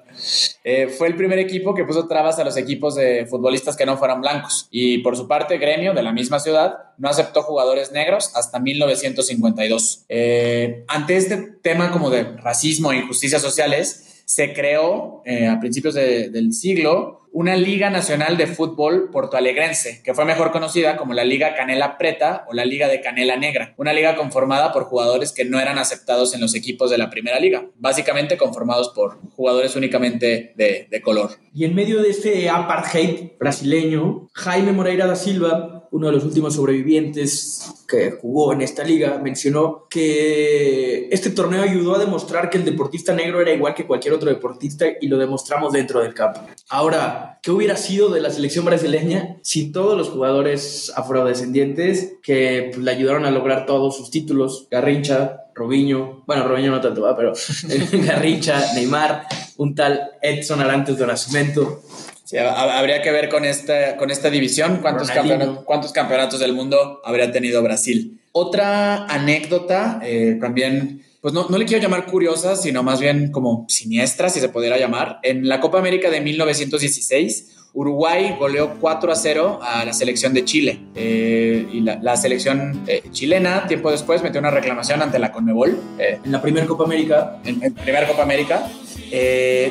Eh, 0.62 0.88
fue 0.88 1.08
el 1.08 1.16
primer 1.16 1.38
equipo 1.38 1.74
que 1.74 1.84
puso 1.86 2.06
trabas 2.06 2.38
a 2.38 2.44
los 2.44 2.56
equipos 2.56 2.94
de 2.94 3.26
futbolistas 3.26 3.76
que 3.76 3.86
no 3.86 3.96
fueran 3.96 4.20
blancos. 4.20 4.68
Y 4.70 4.98
por 4.98 5.16
su 5.16 5.26
parte, 5.26 5.58
Gremio, 5.58 5.94
de 5.94 6.02
la 6.02 6.12
misma 6.12 6.40
ciudad, 6.40 6.76
no 6.98 7.08
aceptó 7.08 7.42
jugadores 7.42 7.92
negros 7.92 8.32
hasta 8.34 8.58
1952. 8.58 10.04
Eh, 10.08 10.84
ante 10.88 11.16
este 11.16 11.36
tema 11.62 11.90
como 11.90 12.10
de 12.10 12.24
racismo 12.36 12.92
e 12.92 12.96
injusticias 12.98 13.42
sociales, 13.42 14.22
se 14.24 14.52
creó 14.52 15.22
eh, 15.24 15.46
a 15.46 15.60
principios 15.60 15.94
del 15.94 16.52
siglo 16.52 17.25
una 17.36 17.54
Liga 17.54 17.90
Nacional 17.90 18.38
de 18.38 18.46
Fútbol 18.46 19.10
Portoalegrense, 19.10 20.00
que 20.02 20.14
fue 20.14 20.24
mejor 20.24 20.52
conocida 20.52 20.96
como 20.96 21.12
la 21.12 21.22
Liga 21.22 21.54
Canela 21.54 21.98
Preta 21.98 22.46
o 22.48 22.54
la 22.54 22.64
Liga 22.64 22.88
de 22.88 23.02
Canela 23.02 23.36
Negra, 23.36 23.74
una 23.76 23.92
liga 23.92 24.16
conformada 24.16 24.72
por 24.72 24.84
jugadores 24.84 25.32
que 25.32 25.44
no 25.44 25.60
eran 25.60 25.76
aceptados 25.76 26.32
en 26.32 26.40
los 26.40 26.54
equipos 26.54 26.90
de 26.90 26.96
la 26.96 27.10
primera 27.10 27.38
liga, 27.38 27.66
básicamente 27.76 28.38
conformados 28.38 28.88
por 28.88 29.18
jugadores 29.36 29.76
únicamente 29.76 30.54
de, 30.56 30.88
de 30.90 31.02
color. 31.02 31.32
Y 31.52 31.66
en 31.66 31.74
medio 31.74 32.00
de 32.00 32.08
este 32.08 32.48
apartheid 32.48 33.32
brasileño, 33.38 34.28
Jaime 34.32 34.72
Moreira 34.72 35.06
da 35.06 35.14
Silva, 35.14 35.76
uno 35.90 36.06
de 36.06 36.12
los 36.14 36.24
últimos 36.24 36.54
sobrevivientes 36.54 37.84
que 37.88 38.10
jugó 38.12 38.52
en 38.52 38.62
esta 38.62 38.84
liga, 38.84 39.18
mencionó 39.22 39.86
que 39.88 41.08
este 41.10 41.30
torneo 41.30 41.62
ayudó 41.62 41.94
a 41.94 41.98
demostrar 41.98 42.50
que 42.50 42.58
el 42.58 42.64
deportista 42.64 43.14
negro 43.14 43.40
era 43.40 43.52
igual 43.52 43.74
que 43.74 43.86
cualquier 43.86 44.14
otro 44.14 44.28
deportista 44.28 44.86
y 45.00 45.08
lo 45.08 45.18
demostramos 45.18 45.72
dentro 45.72 46.00
del 46.00 46.14
campo. 46.14 46.40
Ahora, 46.68 47.25
¿qué 47.42 47.50
hubiera 47.50 47.76
sido 47.76 48.08
de 48.08 48.20
la 48.20 48.30
selección 48.30 48.64
brasileña 48.64 49.36
sin 49.42 49.72
todos 49.72 49.96
los 49.96 50.08
jugadores 50.08 50.92
afrodescendientes 50.96 52.14
que 52.22 52.70
pues, 52.72 52.84
le 52.84 52.90
ayudaron 52.90 53.24
a 53.24 53.30
lograr 53.30 53.66
todos 53.66 53.96
sus 53.96 54.10
títulos? 54.10 54.66
Garrincha, 54.70 55.44
Robinho, 55.54 56.22
bueno, 56.26 56.46
Robinho 56.46 56.70
no 56.70 56.80
tanto, 56.80 57.14
pero 57.16 57.32
Garrincha, 58.06 58.74
Neymar, 58.74 59.26
un 59.56 59.74
tal 59.74 60.10
Edson 60.22 60.60
Arantes 60.60 60.98
de 60.98 61.06
Nacimiento. 61.06 61.82
Sí, 62.24 62.38
habría 62.38 63.02
que 63.02 63.12
ver 63.12 63.28
con 63.28 63.44
esta, 63.44 63.96
con 63.96 64.10
esta 64.10 64.30
división 64.30 64.78
cuántos 64.82 65.10
campeonatos, 65.10 65.64
cuántos 65.64 65.92
campeonatos 65.92 66.40
del 66.40 66.54
mundo 66.54 67.00
habría 67.04 67.30
tenido 67.30 67.62
Brasil. 67.62 68.20
Otra 68.38 69.06
anécdota, 69.06 69.98
eh, 70.02 70.36
también 70.38 71.02
pues 71.22 71.32
no, 71.32 71.46
no, 71.48 71.56
le 71.56 71.64
quiero 71.64 71.82
llamar 71.82 72.04
curiosa, 72.04 72.54
sino 72.54 72.82
más 72.82 73.00
bien 73.00 73.32
como 73.32 73.64
siniestra, 73.66 74.28
si 74.28 74.40
se 74.40 74.50
pudiera 74.50 74.76
llamar. 74.76 75.20
En 75.22 75.48
la 75.48 75.58
Copa 75.58 75.78
América 75.78 76.10
de 76.10 76.20
1916, 76.20 77.70
Uruguay 77.72 78.36
goleó 78.38 78.74
4 78.78 79.10
a 79.10 79.14
0 79.14 79.60
a 79.62 79.86
la 79.86 79.94
selección 79.94 80.34
de 80.34 80.44
Chile. 80.44 80.80
Eh, 80.94 81.66
y 81.72 81.80
la, 81.80 82.16
selección 82.18 82.84
eh, 82.86 83.04
chilena, 83.10 83.66
tiempo 83.66 83.90
después, 83.90 84.22
metió 84.22 84.38
una 84.38 84.50
reclamación 84.50 85.00
ante 85.00 85.18
la 85.18 85.32
Conmebol. 85.32 85.80
En 85.98 86.30
la 86.30 86.42
primera 86.42 86.66
Copa 86.66 86.84
América. 86.84 87.38
En, 87.42 87.60
la 87.60 87.82
primera 87.82 88.06
Copa 88.06 88.22
América. 88.22 88.70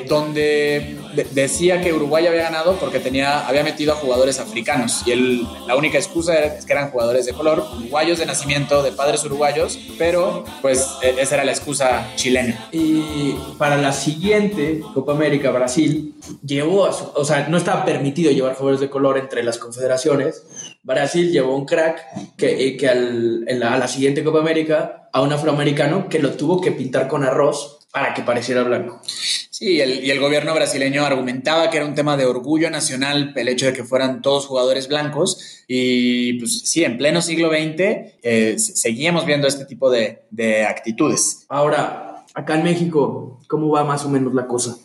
Donde 0.08 0.98
decía 1.32 1.82
que 1.82 1.94
Uruguay 1.94 2.28
había 2.28 2.44
ganado 2.44 2.78
porque 2.78 3.00
tenía, 3.00 3.48
había 3.48 3.64
metido 3.64 3.94
a 3.94 3.96
jugadores 3.96 4.40
africanos 4.40 5.04
y 5.06 5.12
él, 5.12 5.48
la 5.68 5.76
única 5.76 5.98
excusa 5.98 6.38
era 6.38 6.60
que 6.60 6.72
eran 6.72 6.92
jugadores 6.92 7.26
de 7.26 7.34
color, 7.34 7.66
uruguayos 7.78 8.20
de 8.20 8.26
nacimiento, 8.26 8.84
de 8.84 8.92
padres 8.92 9.24
uruguayos, 9.24 9.80
pero 9.98 10.44
pues 10.62 10.88
e, 11.02 11.22
esa 11.22 11.36
era 11.36 11.46
la 11.46 11.52
excusa 11.52 12.12
chilena. 12.16 12.68
Y 12.72 13.36
para 13.58 13.78
la 13.78 13.94
siguiente 13.94 14.82
Copa 14.94 15.14
América, 15.14 15.52
Brasil 15.52 16.16
llevó, 16.46 16.86
a 16.86 16.90
o 16.90 17.26
sea, 17.26 17.48
no 17.48 17.58
estaba 17.58 17.86
permitido 17.86 18.32
llevar 18.32 18.54
jugadores 18.56 18.80
de 18.80 18.90
color 18.90 19.18
entre 19.18 19.44
las 19.44 19.58
confederaciones. 19.58 20.44
Brasil 20.84 21.32
llevó 21.32 21.56
un 21.56 21.66
crack 21.66 22.36
que, 22.38 22.68
eh, 22.68 22.78
que 22.78 22.88
al, 22.90 23.46
a 23.64 23.78
la 23.78 23.88
siguiente 23.88 24.24
Copa 24.24 24.40
América 24.40 25.10
a 25.12 25.22
un 25.22 25.32
afroamericano 25.32 26.10
que 26.10 26.20
lo 26.20 26.32
tuvo 26.32 26.60
que 26.60 26.72
pintar 26.72 27.08
con 27.08 27.24
arroz 27.24 27.75
para 27.96 28.14
que 28.14 28.24
pareciera 28.24 28.62
blanco. 28.64 29.00
Sí, 29.06 29.80
el, 29.80 30.04
y 30.04 30.12
el 30.12 30.20
gobierno 30.20 30.54
brasileño 30.54 31.06
argumentaba 31.06 31.70
que 31.70 31.78
era 31.78 31.86
un 31.86 31.96
tema 31.96 32.18
de 32.18 32.26
orgullo 32.26 32.70
nacional 32.70 33.32
el 33.34 33.48
hecho 33.48 33.68
de 33.68 33.72
que 33.72 33.86
fueran 33.86 34.22
todos 34.22 34.48
jugadores 34.48 34.90
blancos 34.90 35.64
y 35.66 36.34
pues 36.34 36.60
sí, 36.66 36.84
en 36.84 36.98
pleno 36.98 37.22
siglo 37.22 37.48
XX 37.48 37.80
eh, 38.22 38.56
seguíamos 38.60 39.26
viendo 39.26 39.48
este 39.48 39.64
tipo 39.64 39.90
de, 39.90 40.24
de 40.30 40.66
actitudes. 40.66 41.46
Ahora, 41.48 42.16
Acá 42.36 42.56
en 42.56 42.64
México, 42.64 43.40
¿cómo 43.48 43.70
va 43.70 43.86
más 43.86 44.04
o 44.04 44.10
menos 44.10 44.34
la 44.34 44.46
cosa? 44.46 44.76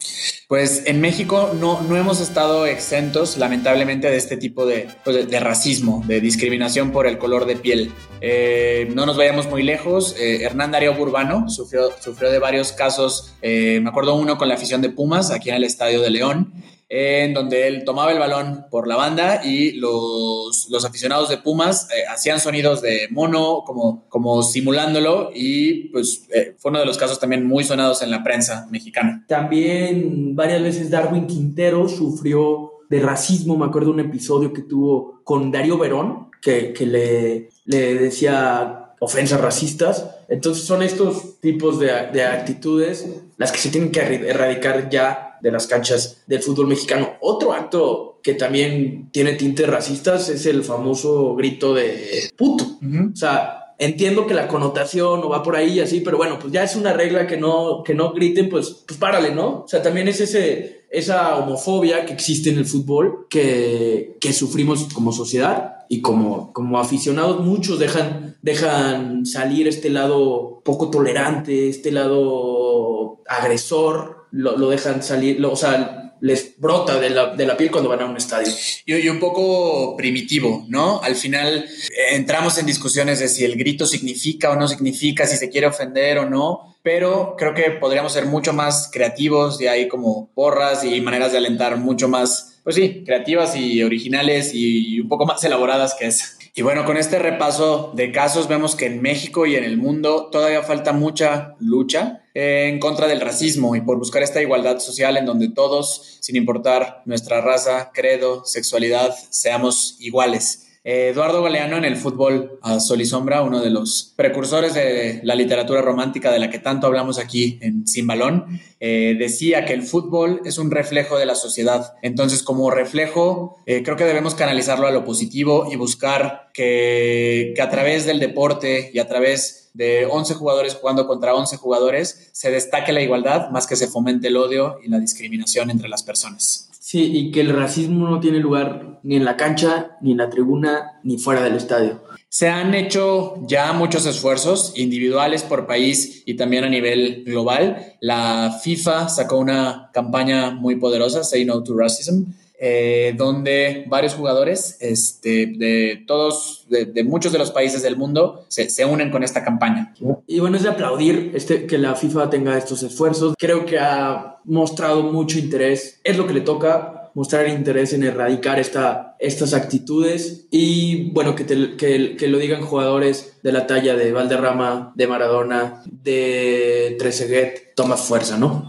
Pues 0.50 0.82
en 0.86 1.00
México 1.00 1.52
no, 1.54 1.80
no 1.80 1.96
hemos 1.96 2.20
estado 2.20 2.66
exentos, 2.66 3.38
lamentablemente, 3.38 4.10
de 4.10 4.16
este 4.16 4.36
tipo 4.36 4.66
de, 4.66 4.88
pues, 5.04 5.30
de, 5.30 5.38
racismo, 5.38 6.02
de 6.08 6.20
discriminación 6.20 6.90
por 6.90 7.06
el 7.06 7.18
color 7.18 7.46
de 7.46 7.54
piel. 7.54 7.92
Eh, 8.20 8.90
no 8.92 9.06
nos 9.06 9.16
vayamos 9.16 9.48
muy 9.48 9.62
lejos. 9.62 10.16
Eh, 10.18 10.42
Hernán 10.42 10.72
Darío 10.72 10.92
Burbano 10.92 11.48
sufrió, 11.48 11.90
sufrió 12.00 12.32
de 12.32 12.40
varios 12.40 12.72
casos. 12.72 13.32
Eh, 13.42 13.78
me 13.80 13.90
acuerdo 13.90 14.16
uno 14.16 14.38
con 14.38 14.48
la 14.48 14.54
afición 14.54 14.82
de 14.82 14.90
Pumas, 14.90 15.30
aquí 15.30 15.50
en 15.50 15.54
el 15.54 15.62
Estadio 15.62 16.00
de 16.00 16.10
León 16.10 16.52
en 16.92 17.32
donde 17.32 17.68
él 17.68 17.84
tomaba 17.84 18.10
el 18.10 18.18
balón 18.18 18.66
por 18.68 18.88
la 18.88 18.96
banda 18.96 19.42
y 19.44 19.72
los, 19.72 20.66
los 20.70 20.84
aficionados 20.84 21.28
de 21.28 21.38
Pumas 21.38 21.88
eh, 21.90 22.02
hacían 22.12 22.40
sonidos 22.40 22.82
de 22.82 23.06
mono, 23.12 23.62
como, 23.64 24.08
como 24.08 24.42
simulándolo, 24.42 25.30
y 25.32 25.88
pues 25.90 26.26
eh, 26.34 26.56
fue 26.58 26.70
uno 26.72 26.80
de 26.80 26.86
los 26.86 26.98
casos 26.98 27.20
también 27.20 27.46
muy 27.46 27.62
sonados 27.62 28.02
en 28.02 28.10
la 28.10 28.24
prensa 28.24 28.66
mexicana. 28.72 29.24
También 29.28 30.34
varias 30.34 30.62
veces 30.62 30.90
Darwin 30.90 31.28
Quintero 31.28 31.88
sufrió 31.88 32.72
de 32.90 32.98
racismo, 32.98 33.56
me 33.56 33.66
acuerdo 33.66 33.92
un 33.92 34.00
episodio 34.00 34.52
que 34.52 34.62
tuvo 34.62 35.20
con 35.22 35.52
Darío 35.52 35.78
Verón, 35.78 36.28
que, 36.42 36.72
que 36.72 36.86
le, 36.86 37.50
le 37.66 37.94
decía 37.94 38.94
ofensas 38.98 39.40
racistas. 39.40 40.10
Entonces 40.28 40.64
son 40.64 40.82
estos 40.82 41.38
tipos 41.40 41.78
de, 41.78 41.86
de 42.12 42.24
actitudes 42.24 43.06
las 43.36 43.52
que 43.52 43.58
se 43.58 43.70
tienen 43.70 43.92
que 43.92 44.00
erradicar 44.00 44.90
ya 44.90 45.29
de 45.40 45.50
las 45.50 45.66
canchas 45.66 46.22
del 46.26 46.42
fútbol 46.42 46.66
mexicano. 46.66 47.14
Otro 47.20 47.52
acto 47.52 48.20
que 48.22 48.34
también 48.34 49.10
tiene 49.12 49.34
tintes 49.34 49.68
racistas 49.68 50.28
es 50.28 50.46
el 50.46 50.62
famoso 50.62 51.34
grito 51.34 51.74
de 51.74 52.30
puto. 52.36 52.64
O 53.12 53.16
sea, 53.16 53.74
entiendo 53.78 54.26
que 54.26 54.34
la 54.34 54.46
connotación 54.46 55.20
no 55.20 55.28
va 55.30 55.42
por 55.42 55.56
ahí 55.56 55.78
y 55.78 55.80
así, 55.80 56.00
pero 56.00 56.18
bueno, 56.18 56.38
pues 56.38 56.52
ya 56.52 56.62
es 56.62 56.76
una 56.76 56.92
regla 56.92 57.26
que 57.26 57.38
no, 57.38 57.82
que 57.82 57.94
no 57.94 58.12
griten, 58.12 58.50
pues, 58.50 58.84
pues 58.86 58.98
párale, 58.98 59.34
¿no? 59.34 59.62
O 59.64 59.68
sea, 59.68 59.82
también 59.82 60.06
es 60.06 60.20
ese, 60.20 60.84
esa 60.90 61.36
homofobia 61.36 62.04
que 62.04 62.12
existe 62.12 62.50
en 62.50 62.58
el 62.58 62.66
fútbol 62.66 63.26
que, 63.30 64.18
que 64.20 64.34
sufrimos 64.34 64.92
como 64.92 65.12
sociedad 65.12 65.76
y 65.88 66.02
como, 66.02 66.52
como 66.52 66.78
aficionados. 66.78 67.40
Muchos 67.40 67.78
dejan, 67.78 68.36
dejan 68.42 69.24
salir 69.24 69.66
este 69.66 69.88
lado 69.88 70.60
poco 70.62 70.90
tolerante, 70.90 71.70
este 71.70 71.90
lado 71.90 73.22
agresor 73.26 74.19
lo, 74.32 74.68
dejan 74.68 75.02
salir, 75.02 75.44
o 75.44 75.56
sea, 75.56 76.14
les 76.20 76.58
brota 76.58 77.00
de 77.00 77.10
la, 77.10 77.34
de 77.34 77.46
la, 77.46 77.56
piel 77.56 77.70
cuando 77.70 77.88
van 77.88 78.00
a 78.00 78.06
un 78.06 78.16
estadio. 78.16 78.52
Y, 78.84 78.94
y, 78.94 79.08
un 79.08 79.18
poco 79.18 79.96
primitivo, 79.96 80.66
¿no? 80.68 81.00
Al 81.02 81.16
final 81.16 81.64
eh, 81.64 82.14
entramos 82.14 82.58
en 82.58 82.66
discusiones 82.66 83.20
de 83.20 83.28
si 83.28 83.44
el 83.44 83.56
grito 83.56 83.86
significa 83.86 84.50
o 84.50 84.56
no 84.56 84.68
significa, 84.68 85.26
si 85.26 85.36
se 85.36 85.48
quiere 85.48 85.66
ofender 85.66 86.18
o 86.18 86.28
no, 86.28 86.76
pero 86.82 87.34
creo 87.36 87.54
que 87.54 87.70
podríamos 87.72 88.12
ser 88.12 88.26
mucho 88.26 88.52
más 88.52 88.90
creativos 88.92 89.60
y 89.60 89.66
hay 89.66 89.88
como 89.88 90.30
porras 90.34 90.84
y 90.84 91.00
maneras 91.00 91.32
de 91.32 91.38
alentar 91.38 91.76
mucho 91.76 92.08
más, 92.08 92.60
pues 92.64 92.76
sí, 92.76 93.02
creativas 93.04 93.56
y 93.56 93.82
originales 93.82 94.50
y 94.54 95.00
un 95.00 95.08
poco 95.08 95.26
más 95.26 95.42
elaboradas 95.44 95.94
que 95.98 96.06
esa. 96.06 96.39
Y 96.60 96.62
bueno, 96.62 96.84
con 96.84 96.98
este 96.98 97.18
repaso 97.18 97.90
de 97.94 98.12
casos 98.12 98.46
vemos 98.46 98.76
que 98.76 98.84
en 98.84 99.00
México 99.00 99.46
y 99.46 99.56
en 99.56 99.64
el 99.64 99.78
mundo 99.78 100.28
todavía 100.30 100.62
falta 100.62 100.92
mucha 100.92 101.54
lucha 101.58 102.20
en 102.34 102.78
contra 102.78 103.08
del 103.08 103.22
racismo 103.22 103.76
y 103.76 103.80
por 103.80 103.96
buscar 103.96 104.22
esta 104.22 104.42
igualdad 104.42 104.78
social 104.78 105.16
en 105.16 105.24
donde 105.24 105.48
todos, 105.48 106.18
sin 106.20 106.36
importar 106.36 107.00
nuestra 107.06 107.40
raza, 107.40 107.92
credo, 107.94 108.44
sexualidad, 108.44 109.16
seamos 109.30 109.96
iguales. 110.00 110.69
Eduardo 110.82 111.42
Galeano 111.42 111.76
en 111.76 111.84
el 111.84 111.96
fútbol 111.96 112.58
a 112.62 112.80
sol 112.80 113.02
y 113.02 113.04
sombra, 113.04 113.42
uno 113.42 113.60
de 113.60 113.68
los 113.68 114.14
precursores 114.16 114.72
de 114.72 115.20
la 115.24 115.34
literatura 115.34 115.82
romántica 115.82 116.32
de 116.32 116.38
la 116.38 116.48
que 116.48 116.58
tanto 116.58 116.86
hablamos 116.86 117.18
aquí 117.18 117.58
en 117.60 117.86
Sin 117.86 118.06
Balón, 118.06 118.60
eh, 118.80 119.14
decía 119.18 119.66
que 119.66 119.74
el 119.74 119.82
fútbol 119.82 120.40
es 120.46 120.56
un 120.56 120.70
reflejo 120.70 121.18
de 121.18 121.26
la 121.26 121.34
sociedad. 121.34 121.92
Entonces, 122.00 122.42
como 122.42 122.70
reflejo, 122.70 123.58
eh, 123.66 123.82
creo 123.82 123.96
que 123.96 124.04
debemos 124.04 124.34
canalizarlo 124.34 124.86
a 124.86 124.90
lo 124.90 125.04
positivo 125.04 125.68
y 125.70 125.76
buscar 125.76 126.50
que, 126.54 127.52
que 127.54 127.60
a 127.60 127.68
través 127.68 128.06
del 128.06 128.18
deporte 128.18 128.90
y 128.94 129.00
a 129.00 129.06
través 129.06 129.70
de 129.74 130.06
11 130.06 130.34
jugadores 130.34 130.74
jugando 130.74 131.06
contra 131.06 131.34
11 131.34 131.58
jugadores 131.58 132.30
se 132.32 132.50
destaque 132.50 132.92
la 132.92 133.02
igualdad 133.02 133.50
más 133.50 133.66
que 133.66 133.76
se 133.76 133.86
fomente 133.86 134.28
el 134.28 134.36
odio 134.38 134.78
y 134.82 134.88
la 134.88 134.98
discriminación 134.98 135.70
entre 135.70 135.90
las 135.90 136.02
personas. 136.02 136.69
Sí, 136.82 137.10
y 137.14 137.30
que 137.30 137.42
el 137.42 137.50
racismo 137.50 138.08
no 138.08 138.20
tiene 138.20 138.38
lugar 138.38 139.00
ni 139.02 139.16
en 139.16 139.26
la 139.26 139.36
cancha, 139.36 139.98
ni 140.00 140.12
en 140.12 140.16
la 140.16 140.30
tribuna, 140.30 140.98
ni 141.04 141.18
fuera 141.18 141.42
del 141.42 141.56
estadio. 141.56 142.00
Se 142.30 142.48
han 142.48 142.74
hecho 142.74 143.34
ya 143.46 143.74
muchos 143.74 144.06
esfuerzos 144.06 144.72
individuales 144.76 145.42
por 145.42 145.66
país 145.66 146.22
y 146.24 146.34
también 146.34 146.64
a 146.64 146.70
nivel 146.70 147.24
global. 147.26 147.96
La 148.00 148.58
FIFA 148.62 149.10
sacó 149.10 149.36
una 149.36 149.90
campaña 149.92 150.52
muy 150.52 150.76
poderosa, 150.76 151.22
Say 151.22 151.44
No 151.44 151.62
to 151.62 151.76
Racism, 151.76 152.32
eh, 152.62 153.14
donde 153.16 153.84
varios 153.88 154.12
jugadores 154.12 154.76
este, 154.80 155.46
de 155.46 156.04
todos, 156.06 156.66
de, 156.68 157.04
muchos 157.04 157.32
de 157.32 157.38
los 157.38 157.52
países 157.52 157.82
del 157.82 157.96
mundo, 157.96 158.44
se, 158.48 158.68
se, 158.68 158.84
unen 158.84 159.10
con 159.10 159.22
esta 159.22 159.42
campaña. 159.42 159.94
Y 160.26 160.40
bueno, 160.40 160.58
es 160.58 160.64
de 160.64 160.68
aplaudir 160.68 161.32
este, 161.34 161.66
que 161.66 161.78
la 161.78 161.94
FIFA 161.94 162.28
tenga 162.28 162.58
estos 162.58 162.82
esfuerzos. 162.82 163.34
Creo 163.38 163.64
que 163.64 163.78
ha 163.78 164.40
mostrado 164.44 165.04
mucho 165.04 165.38
interés. 165.38 166.00
Es 166.04 166.18
lo 166.18 166.26
que 166.26 166.34
le 166.34 166.42
toca, 166.42 167.10
mostrar 167.14 167.48
interés 167.48 167.94
en 167.94 168.02
erradicar 168.02 168.60
esta, 168.60 169.16
estas 169.18 169.54
actitudes 169.54 170.46
y 170.50 171.10
bueno, 171.12 171.34
que, 171.34 171.46
que, 171.46 172.16
que, 172.16 172.28
lo 172.28 172.36
digan 172.36 172.60
jugadores 172.60 173.38
de 173.42 173.52
la 173.52 173.66
talla 173.66 173.96
de 173.96 174.12
Valderrama, 174.12 174.92
de 174.96 175.06
Maradona, 175.06 175.82
de 175.86 176.94
Trezeguet, 176.98 177.74
toma 177.74 177.96
fuerza, 177.96 178.36
¿no? 178.36 178.68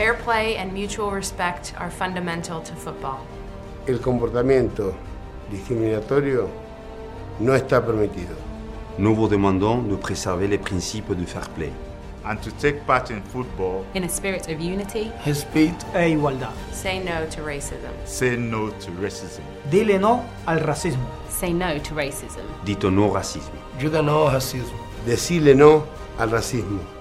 Fair 0.00 0.14
play 0.14 0.56
and 0.56 0.72
mutual 0.72 1.10
respect 1.10 1.74
are 1.76 1.90
fundamental 1.90 2.62
to 2.62 2.74
football. 2.74 3.18
El 3.86 4.00
comportamiento 4.00 4.94
discriminatorio 5.50 6.48
no 7.38 7.54
está 7.54 7.84
permitido. 7.84 8.34
Nous 8.96 9.14
vous 9.14 9.28
demandons 9.28 9.86
de 9.86 9.96
préserver 9.96 10.48
les 10.48 10.56
principes 10.56 11.14
du 11.14 11.26
fair 11.26 11.46
play. 11.50 11.70
And 12.24 12.40
to 12.40 12.50
take 12.52 12.86
part 12.86 13.10
in 13.10 13.20
football 13.20 13.84
in 13.92 14.04
a 14.04 14.08
spirit 14.08 14.48
of 14.48 14.58
unity, 14.58 15.12
respeito 15.26 15.84
e 15.94 16.08
igualdad. 16.08 16.54
Say 16.72 17.00
no 17.00 17.26
to 17.26 17.42
racism. 17.42 17.92
Say 18.06 18.38
no 18.38 18.70
to 18.70 18.90
racism. 19.02 19.42
Dile 19.70 19.98
no 19.98 20.24
al 20.46 20.60
racismo. 20.60 21.10
Say 21.28 21.52
no 21.52 21.78
to 21.78 21.94
racism. 21.94 22.46
Dito 22.64 22.90
no 22.90 23.10
racismo. 23.12 23.60
Diga 23.78 24.02
no 24.02 24.28
al 24.28 24.32
racismo. 24.32 24.78
No 25.54 25.84
al 26.18 26.30
racismo. 26.30 26.99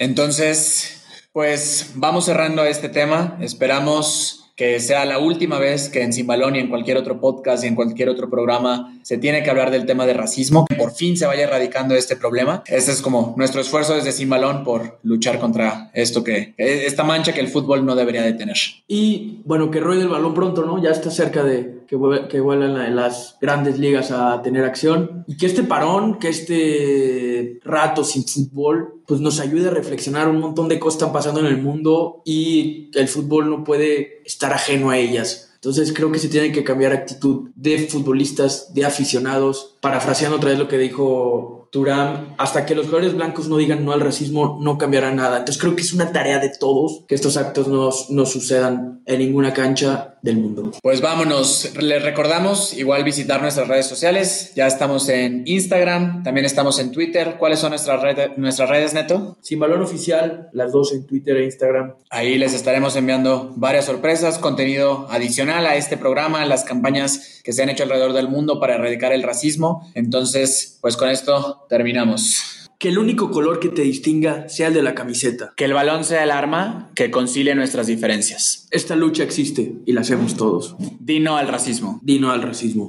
Entonces, 0.00 1.02
pues 1.30 1.92
vamos 1.94 2.24
cerrando 2.24 2.64
este 2.64 2.88
tema. 2.88 3.36
Esperamos 3.42 4.50
que 4.56 4.80
sea 4.80 5.04
la 5.04 5.18
última 5.18 5.58
vez 5.58 5.90
que 5.90 6.02
en 6.02 6.14
Sin 6.14 6.26
Balón 6.26 6.56
y 6.56 6.58
en 6.58 6.68
cualquier 6.68 6.96
otro 6.96 7.20
podcast 7.20 7.64
y 7.64 7.66
en 7.66 7.74
cualquier 7.74 8.08
otro 8.08 8.30
programa 8.30 8.98
se 9.02 9.18
tiene 9.18 9.42
que 9.42 9.50
hablar 9.50 9.70
del 9.70 9.84
tema 9.84 10.06
de 10.06 10.14
racismo, 10.14 10.64
que 10.66 10.74
por 10.74 10.92
fin 10.92 11.18
se 11.18 11.26
vaya 11.26 11.44
erradicando 11.44 11.94
este 11.94 12.16
problema. 12.16 12.62
Este 12.66 12.92
es 12.92 13.02
como 13.02 13.34
nuestro 13.36 13.60
esfuerzo 13.60 13.94
desde 13.94 14.12
Sin 14.12 14.30
Balón 14.30 14.64
por 14.64 14.98
luchar 15.02 15.38
contra 15.38 15.90
esto 15.92 16.24
que, 16.24 16.54
esta 16.56 17.04
mancha 17.04 17.34
que 17.34 17.40
el 17.40 17.48
fútbol 17.48 17.84
no 17.84 17.94
debería 17.94 18.22
de 18.22 18.32
tener. 18.32 18.56
Y 18.88 19.40
bueno, 19.44 19.70
que 19.70 19.80
ruede 19.80 20.02
el 20.02 20.08
balón 20.08 20.32
pronto, 20.32 20.64
¿no? 20.64 20.82
Ya 20.82 20.90
está 20.90 21.10
cerca 21.10 21.42
de 21.42 21.80
que, 21.86 21.96
en 21.96 22.96
las 22.96 23.36
grandes 23.40 23.78
ligas 23.78 24.12
a 24.12 24.40
tener 24.42 24.64
acción 24.64 25.24
y 25.26 25.36
que 25.36 25.46
este 25.46 25.62
parón, 25.62 26.18
que 26.18 26.28
este 26.28 27.60
rato 27.64 28.04
sin 28.04 28.24
fútbol, 28.24 28.99
pues 29.10 29.20
nos 29.20 29.40
ayude 29.40 29.66
a 29.66 29.72
reflexionar 29.72 30.28
un 30.28 30.38
montón 30.38 30.68
de 30.68 30.78
cosas 30.78 31.00
están 31.00 31.12
pasando 31.12 31.40
en 31.40 31.46
el 31.46 31.60
mundo 31.60 32.22
y 32.24 32.92
el 32.94 33.08
fútbol 33.08 33.50
no 33.50 33.64
puede 33.64 34.22
estar 34.24 34.52
ajeno 34.52 34.90
a 34.90 34.98
ellas. 34.98 35.50
Entonces 35.56 35.92
creo 35.92 36.12
que 36.12 36.20
se 36.20 36.28
tiene 36.28 36.52
que 36.52 36.62
cambiar 36.62 36.92
actitud 36.92 37.50
de 37.56 37.88
futbolistas, 37.88 38.72
de 38.72 38.84
aficionados, 38.84 39.76
parafraseando 39.80 40.36
otra 40.36 40.50
vez 40.50 40.60
lo 40.60 40.68
que 40.68 40.78
dijo 40.78 41.68
Turam, 41.72 42.36
hasta 42.38 42.64
que 42.64 42.76
los 42.76 42.86
jugadores 42.86 43.16
blancos 43.16 43.48
no 43.48 43.56
digan 43.56 43.84
no 43.84 43.90
al 43.90 44.00
racismo, 44.00 44.60
no 44.62 44.78
cambiará 44.78 45.12
nada. 45.12 45.38
Entonces 45.38 45.60
creo 45.60 45.74
que 45.74 45.82
es 45.82 45.92
una 45.92 46.12
tarea 46.12 46.38
de 46.38 46.52
todos 46.56 47.02
que 47.08 47.16
estos 47.16 47.36
actos 47.36 47.66
no, 47.66 47.90
no 48.10 48.26
sucedan 48.26 49.02
en 49.06 49.18
ninguna 49.18 49.52
cancha 49.52 50.19
del 50.22 50.38
mundo. 50.38 50.72
Pues 50.82 51.00
vámonos, 51.00 51.72
les 51.80 52.02
recordamos 52.02 52.76
igual 52.76 53.04
visitar 53.04 53.40
nuestras 53.40 53.68
redes 53.68 53.86
sociales, 53.86 54.52
ya 54.54 54.66
estamos 54.66 55.08
en 55.08 55.42
Instagram, 55.46 56.22
también 56.22 56.46
estamos 56.46 56.78
en 56.78 56.92
Twitter. 56.92 57.36
¿Cuáles 57.38 57.58
son 57.58 57.70
nuestras, 57.70 58.02
redes, 58.02 58.30
nuestras 58.36 58.68
redes, 58.68 58.94
Neto? 58.94 59.36
Sin 59.40 59.58
Balón 59.58 59.82
Oficial, 59.82 60.48
las 60.52 60.72
dos 60.72 60.92
en 60.92 61.06
Twitter 61.06 61.36
e 61.36 61.44
Instagram. 61.44 61.94
Ahí 62.10 62.38
les 62.38 62.54
estaremos 62.54 62.96
enviando 62.96 63.52
varias 63.56 63.86
sorpresas, 63.86 64.38
contenido 64.38 65.06
adicional 65.10 65.66
a 65.66 65.76
este 65.76 65.96
programa, 65.96 66.44
las 66.46 66.64
campañas 66.64 67.40
que 67.42 67.52
se 67.52 67.62
han 67.62 67.70
hecho 67.70 67.84
alrededor 67.84 68.12
del 68.12 68.28
mundo 68.28 68.60
para 68.60 68.74
erradicar 68.74 69.12
el 69.12 69.22
racismo. 69.22 69.90
Entonces, 69.94 70.78
pues 70.80 70.96
con 70.96 71.08
esto 71.08 71.66
terminamos. 71.68 72.59
Que 72.80 72.88
el 72.88 72.96
único 72.96 73.30
color 73.30 73.60
que 73.60 73.68
te 73.68 73.82
distinga 73.82 74.48
sea 74.48 74.68
el 74.68 74.72
de 74.72 74.82
la 74.82 74.94
camiseta. 74.94 75.52
Que 75.54 75.66
el 75.66 75.74
balón 75.74 76.02
sea 76.02 76.24
el 76.24 76.30
arma 76.30 76.90
que 76.94 77.10
concilie 77.10 77.54
nuestras 77.54 77.86
diferencias. 77.86 78.68
Esta 78.70 78.96
lucha 78.96 79.22
existe 79.22 79.74
y 79.84 79.92
la 79.92 80.00
hacemos 80.00 80.34
todos. 80.34 80.76
Dino 80.98 81.36
al 81.36 81.46
racismo. 81.48 82.00
Dino 82.02 82.30
al 82.30 82.40
racismo. 82.40 82.88